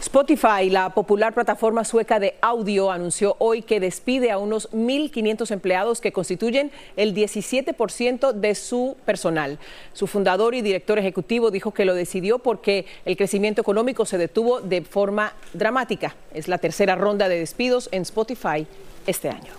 Spotify, 0.00 0.70
la 0.70 0.90
popular 0.90 1.34
plataforma 1.34 1.84
sueca 1.84 2.18
de 2.20 2.36
audio, 2.40 2.90
anunció 2.90 3.36
hoy 3.38 3.62
que 3.62 3.80
despide 3.80 4.30
a 4.30 4.38
unos 4.38 4.70
1.500 4.72 5.50
empleados 5.50 6.00
que 6.00 6.12
constituyen 6.12 6.70
el 6.96 7.14
17% 7.14 8.32
de 8.32 8.54
su 8.54 8.96
personal. 9.04 9.58
Su 9.92 10.06
fundador 10.06 10.54
y 10.54 10.62
director 10.62 10.98
ejecutivo 10.98 11.50
dijo 11.50 11.72
que 11.72 11.84
lo 11.84 11.94
decidió 11.94 12.38
porque 12.38 12.86
el 13.04 13.16
crecimiento 13.16 13.41
económico 13.50 14.06
se 14.06 14.18
detuvo 14.18 14.60
de 14.60 14.82
forma 14.82 15.32
dramática. 15.52 16.14
Es 16.32 16.48
la 16.48 16.58
tercera 16.58 16.94
ronda 16.94 17.28
de 17.28 17.38
despidos 17.38 17.88
en 17.92 18.02
Spotify 18.02 18.66
este 19.06 19.28
año. 19.28 19.52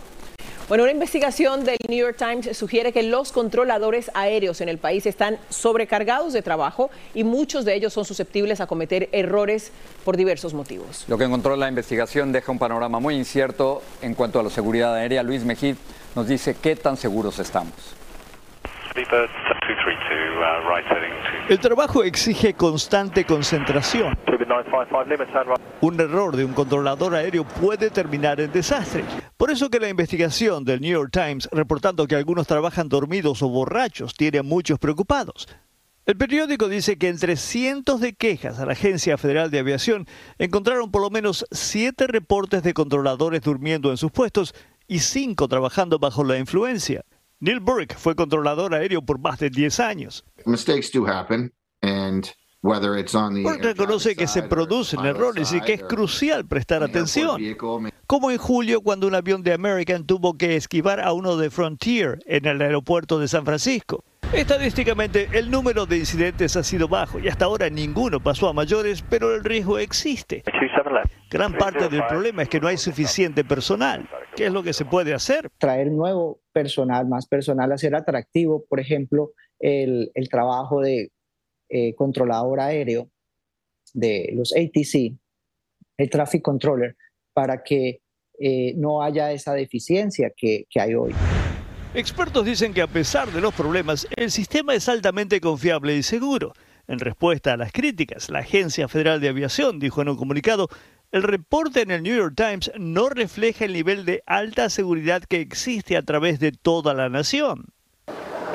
Bueno, 0.70 0.86
una 0.86 0.94
investigación 0.94 1.66
del 1.66 1.78
New 1.90 2.00
York 2.00 2.16
Times 2.18 2.58
sugiere 2.58 2.94
que 2.94 3.04
los 3.04 3.34
controladores 3.34 4.10
aéreos 4.14 4.62
en 4.62 4.70
el 4.70 4.78
país 4.78 5.06
están 5.06 5.38
sobrecargados 5.50 6.32
de 6.32 6.42
trabajo 6.42 6.90
y 7.14 7.26
muchos 7.26 7.66
de 7.66 7.76
ellos 7.76 7.92
son 7.92 8.06
susceptibles 8.06 8.62
a 8.62 8.66
cometer 8.66 9.10
errores 9.12 9.74
por 10.06 10.16
diversos 10.16 10.54
motivos. 10.54 11.04
Lo 11.10 11.18
que 11.18 11.26
encontró 11.26 11.58
la 11.58 11.68
investigación 11.68 12.32
deja 12.32 12.52
un 12.52 12.60
panorama 12.60 13.02
muy 13.02 13.16
incierto 13.16 13.82
en 14.02 14.16
cuanto 14.16 14.40
a 14.40 14.44
la 14.44 14.50
seguridad 14.50 14.96
aérea. 14.96 15.22
Luis 15.22 15.44
Mejid 15.44 15.76
nos 16.16 16.28
dice 16.28 16.56
qué 16.56 16.78
tan 16.78 16.96
seguros 16.96 17.40
estamos. 17.40 17.74
El 21.50 21.60
trabajo 21.60 22.04
exige 22.04 22.54
constante 22.54 23.26
concentración. 23.26 24.18
Un 25.82 26.00
error 26.00 26.36
de 26.36 26.46
un 26.46 26.54
controlador 26.54 27.16
aéreo 27.16 27.44
puede 27.46 27.90
terminar 27.90 28.40
en 28.40 28.52
desastre. 28.52 29.04
Por 29.38 29.52
eso 29.52 29.70
que 29.70 29.80
la 29.80 29.90
investigación 29.90 30.64
del 30.64 30.82
New 30.82 30.92
York 30.92 31.12
Times 31.12 31.50
reportando 31.52 32.08
que 32.08 32.16
algunos 32.16 32.48
trabajan 32.48 32.90
dormidos 32.90 33.42
o 33.42 33.50
borrachos 33.50 34.14
tiene 34.14 34.40
a 34.40 34.44
muchos 34.44 34.80
preocupados. 34.80 35.48
El 36.06 36.18
periódico 36.18 36.68
dice 36.68 36.98
que 36.98 37.08
entre 37.08 37.38
cientos 37.38 38.02
de 38.02 38.14
quejas 38.14 38.60
a 38.60 38.66
la 38.66 38.74
Agencia 38.74 39.18
Federal 39.18 39.52
de 39.52 39.60
Aviación 39.60 40.06
encontraron 40.38 40.92
por 40.92 41.02
lo 41.02 41.10
menos 41.10 41.46
siete 41.52 42.08
reportes 42.08 42.64
de 42.64 42.74
controladores 42.74 43.42
durmiendo 43.42 43.90
en 43.90 43.98
sus 43.98 44.12
puestos 44.12 44.54
y 44.88 45.00
cinco 45.00 45.48
trabajando 45.48 46.00
bajo 46.00 46.26
la 46.26 46.38
influencia. 46.38 47.06
Neil 47.44 47.60
Burke 47.60 47.96
fue 47.98 48.16
controlador 48.16 48.74
aéreo 48.74 49.02
por 49.02 49.20
más 49.20 49.38
de 49.38 49.50
10 49.50 49.82
años. 49.82 50.24
Burke 53.44 53.64
reconoce 53.64 54.16
que 54.16 54.28
se 54.28 54.44
producen 54.44 55.04
errores 55.04 55.52
y 55.52 55.60
que 55.60 55.74
es 55.74 55.84
crucial 55.84 56.48
prestar 56.48 56.84
atención. 56.84 57.42
Como 58.08 58.32
en 58.32 58.38
julio 58.38 58.80
cuando 58.80 59.08
un 59.08 59.16
avión 59.16 59.44
de 59.44 59.52
American 59.52 60.06
tuvo 60.06 60.38
que 60.38 60.56
esquivar 60.56 61.02
a 61.02 61.12
uno 61.12 61.36
de 61.36 61.50
Frontier 61.50 62.20
en 62.28 62.46
el 62.46 62.62
aeropuerto 62.62 63.20
de 63.20 63.28
San 63.28 63.44
Francisco. 63.44 64.06
Estadísticamente, 64.36 65.28
el 65.32 65.52
número 65.52 65.86
de 65.86 66.00
incidentes 66.00 66.56
ha 66.56 66.64
sido 66.64 66.88
bajo 66.88 67.20
y 67.20 67.28
hasta 67.28 67.46
ahora 67.46 67.70
ninguno 67.70 68.20
pasó 68.20 68.50
a 68.50 68.54
mayores, 68.54 69.04
pero 69.08 69.36
el 69.36 69.44
riesgo 69.44 69.78
existe. 69.78 70.44
Gran 71.30 71.54
parte 71.54 71.88
del 71.88 72.04
problema 72.08 72.42
es 72.42 72.50
que 72.50 72.60
no 72.60 72.68
hay 72.68 72.78
suficiente 72.78 73.44
personal. 73.44 74.10
¿Qué 74.36 74.48
es 74.48 74.52
lo 74.52 74.64
que 74.64 74.74
se 74.74 74.86
puede 74.86 75.14
hacer? 75.14 75.52
Traer 75.60 75.92
nuevo 75.92 76.40
personal, 76.52 77.08
más 77.08 77.28
personal, 77.28 77.72
hacer 77.72 77.94
atractivo, 77.94 78.66
por 78.68 78.80
ejemplo, 78.80 79.34
el, 79.60 80.12
trabajo 80.32 80.82
de 80.82 81.12
eh, 81.70 81.94
controlador 81.94 82.60
aéreo 82.60 83.10
de 83.94 84.32
los 84.34 84.52
ATC, 84.56 85.16
el 85.98 86.10
Traffic 86.10 86.42
Controller, 86.42 86.96
para 87.34 87.62
que 87.62 88.02
eh, 88.40 88.74
no 88.78 89.04
haya 89.04 89.32
esa 89.32 89.54
deficiencia 89.54 90.32
que 90.36 90.66
hay 90.76 90.96
hoy. 90.96 91.14
Expertos 91.96 92.44
dicen 92.44 92.74
que 92.74 92.82
a 92.82 92.88
pesar 92.88 93.32
de 93.32 93.40
los 93.40 93.54
problemas, 93.54 94.08
el 94.16 94.32
sistema 94.32 94.74
es 94.74 94.90
altamente 94.90 95.40
confiable 95.40 95.96
y 95.96 96.02
seguro. 96.02 96.54
En 96.88 96.98
respuesta 96.98 97.54
a 97.54 97.58
las 97.58 97.72
críticas, 97.72 98.32
la 98.32 98.40
Agencia 98.40 98.88
Federal 98.88 99.22
de 99.22 99.30
Aviación 99.30 99.78
dijo 99.78 100.02
en 100.02 100.10
un 100.10 100.18
comunicado, 100.18 100.70
el 101.12 101.22
reporte 101.22 101.82
en 101.82 101.92
el 101.92 102.02
New 102.02 102.18
York 102.18 102.34
Times 102.36 102.72
no 102.80 103.10
refleja 103.10 103.66
el 103.66 103.74
nivel 103.74 104.06
de 104.06 104.24
alta 104.26 104.72
seguridad 104.72 105.22
que 105.22 105.40
existe 105.40 105.96
a 105.96 106.02
través 106.02 106.40
de 106.40 106.52
toda 106.52 106.96
la 106.96 107.10
nación. 107.10 107.68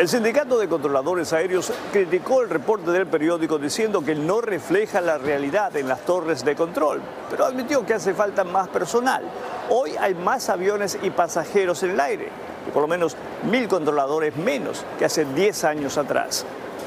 El 0.01 0.09
sindicato 0.09 0.59
de 0.59 0.68
controladores 0.68 1.33
aéreos 1.33 1.72
criticó 1.92 2.42
el 2.42 2.51
reporte 2.51 2.90
del 2.90 3.07
periódico 3.07 3.59
diciendo 3.59 4.05
que 4.05 4.16
no 4.16 4.40
refleja 4.40 5.01
la 5.01 5.16
realidad 5.16 5.77
en 5.77 5.87
las 5.87 6.05
torres 6.05 6.44
de 6.44 6.57
control, 6.57 7.01
pero 7.31 7.44
admitió 7.44 7.87
que 7.87 7.94
hace 7.94 8.14
falta 8.14 8.42
más 8.42 8.66
personal. 8.68 9.22
Hoy 9.70 9.92
hay 10.01 10.14
más 10.14 10.48
aviones 10.48 10.98
y 11.05 11.11
pasajeros 11.11 11.85
en 11.85 11.90
el 11.90 12.01
aire 12.01 12.48
y 12.68 12.70
por 12.70 12.83
lo 12.83 12.88
menos 12.88 13.16
mil 13.50 13.66
controladores 13.66 14.37
menos 14.37 14.85
que 14.98 15.07
hace 15.07 15.24
10 15.24 15.64
años 15.64 15.98
atrás. 15.98 16.44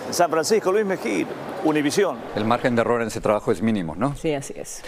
En 0.08 0.14
San 0.14 0.30
Francisco, 0.30 0.72
Luis 0.72 0.86
Mejía, 0.86 1.26
Univisión. 1.64 2.18
El 2.36 2.46
margen 2.46 2.76
de 2.76 2.82
error 2.82 3.02
en 3.02 3.08
ese 3.08 3.22
trabajo 3.22 3.52
es 3.52 3.62
mínimo, 3.62 3.96
¿no? 3.96 4.16
Sí, 4.16 4.34
así 4.34 4.54
es. 4.56 4.82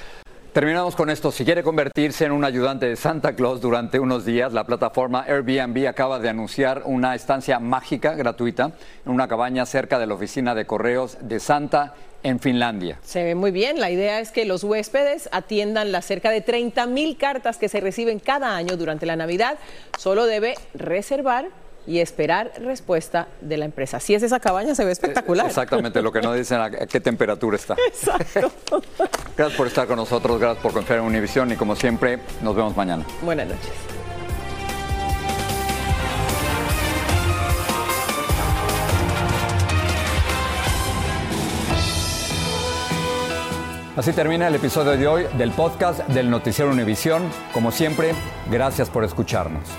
Terminamos 0.54 0.96
con 0.96 1.10
esto. 1.10 1.32
Si 1.32 1.46
quiere 1.46 1.64
convertirse 1.64 2.26
en 2.26 2.32
un 2.32 2.46
ayudante 2.46 2.86
de 2.86 2.96
Santa 2.96 3.34
Claus 3.34 3.60
durante 3.60 4.00
unos 4.00 4.24
días, 4.24 4.54
la 4.54 4.66
plataforma 4.66 5.26
Airbnb 5.28 5.88
acaba 5.88 6.20
de 6.20 6.30
anunciar 6.30 6.84
una 6.86 7.16
estancia 7.16 7.58
mágica 7.58 8.14
gratuita 8.14 8.74
en 9.04 9.12
una 9.12 9.28
cabaña 9.28 9.66
cerca 9.66 9.98
de 9.98 10.06
la 10.06 10.14
oficina 10.14 10.54
de 10.54 10.68
correos 10.68 11.18
de 11.22 11.40
Santa 11.40 11.96
en 12.22 12.40
Finlandia. 12.40 13.00
Se 13.02 13.24
ve 13.24 13.34
muy 13.34 13.50
bien. 13.50 13.80
La 13.80 13.90
idea 13.90 14.20
es 14.20 14.30
que 14.30 14.46
los 14.46 14.64
huéspedes 14.64 15.28
atiendan 15.32 15.92
las 15.92 16.06
cerca 16.06 16.30
de 16.30 16.42
30 16.42 16.86
mil 16.86 17.18
cartas 17.18 17.58
que 17.58 17.68
se 17.68 17.80
reciben 17.80 18.20
cada 18.20 18.56
año 18.56 18.78
durante 18.78 19.08
la 19.08 19.16
Navidad. 19.16 19.58
Solo 19.98 20.28
debe 20.28 20.54
reservar 20.76 21.48
y 21.86 22.00
esperar 22.00 22.52
respuesta 22.60 23.28
de 23.42 23.58
la 23.58 23.66
empresa. 23.66 24.00
Si 24.00 24.14
es 24.14 24.24
esa 24.24 24.40
cabaña, 24.40 24.76
se 24.76 24.86
ve 24.86 24.92
espectacular. 24.92 25.48
Exactamente, 25.48 26.02
lo 26.02 26.12
que 26.12 26.22
no 26.22 26.34
dicen 26.34 26.62
a 26.62 26.70
qué 26.70 27.00
temperatura 27.00 27.58
está. 27.58 27.76
Exacto. 27.88 28.52
Gracias 29.38 29.58
por 29.58 29.68
estar 29.68 29.88
con 29.88 29.98
nosotros, 29.98 30.40
gracias 30.40 30.62
por 30.62 30.74
confiar 30.74 31.00
en 31.00 31.06
Univision 31.06 31.52
y 31.52 31.56
como 31.56 31.76
siempre, 31.76 32.20
nos 32.42 32.56
vemos 32.56 32.76
mañana. 32.78 33.04
Buenas 33.24 33.48
noches. 33.48 33.72
Así 43.96 44.12
termina 44.12 44.48
el 44.48 44.56
episodio 44.56 44.98
de 44.98 45.08
hoy 45.08 45.26
del 45.38 45.52
podcast 45.52 46.00
del 46.08 46.30
Noticiero 46.30 46.72
Univisión. 46.72 47.30
Como 47.54 47.72
siempre, 47.72 48.14
gracias 48.50 48.90
por 48.90 49.04
escucharnos. 49.04 49.70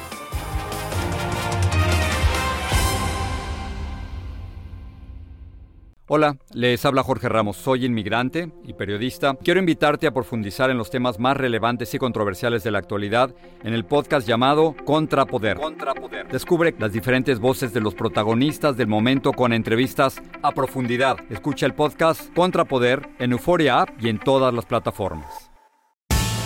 Hola, 6.16 6.36
les 6.52 6.84
habla 6.84 7.02
Jorge 7.02 7.28
Ramos, 7.28 7.56
soy 7.56 7.86
inmigrante 7.86 8.52
y 8.62 8.72
periodista. 8.74 9.34
Quiero 9.42 9.58
invitarte 9.58 10.06
a 10.06 10.14
profundizar 10.14 10.70
en 10.70 10.78
los 10.78 10.88
temas 10.88 11.18
más 11.18 11.36
relevantes 11.36 11.92
y 11.92 11.98
controversiales 11.98 12.62
de 12.62 12.70
la 12.70 12.78
actualidad 12.78 13.34
en 13.64 13.74
el 13.74 13.84
podcast 13.84 14.24
llamado 14.24 14.76
Contrapoder. 14.84 15.56
Contrapoder. 15.56 16.28
Descubre 16.28 16.72
las 16.78 16.92
diferentes 16.92 17.40
voces 17.40 17.72
de 17.72 17.80
los 17.80 17.96
protagonistas 17.96 18.76
del 18.76 18.86
momento 18.86 19.32
con 19.32 19.52
entrevistas 19.52 20.22
a 20.40 20.52
profundidad. 20.52 21.16
Escucha 21.30 21.66
el 21.66 21.74
podcast 21.74 22.32
Contrapoder 22.32 23.08
en 23.18 23.32
Euforia 23.32 23.80
App 23.80 23.88
y 24.00 24.08
en 24.08 24.20
todas 24.20 24.54
las 24.54 24.66
plataformas. 24.66 25.50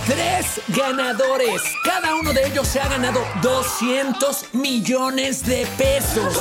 Tres 0.07 0.63
ganadores. 0.69 1.61
Cada 1.85 2.15
uno 2.15 2.33
de 2.33 2.47
ellos 2.47 2.67
se 2.67 2.81
ha 2.81 2.89
ganado 2.89 3.21
200 3.43 4.55
millones 4.55 5.45
de 5.45 5.67
pesos. 5.77 6.41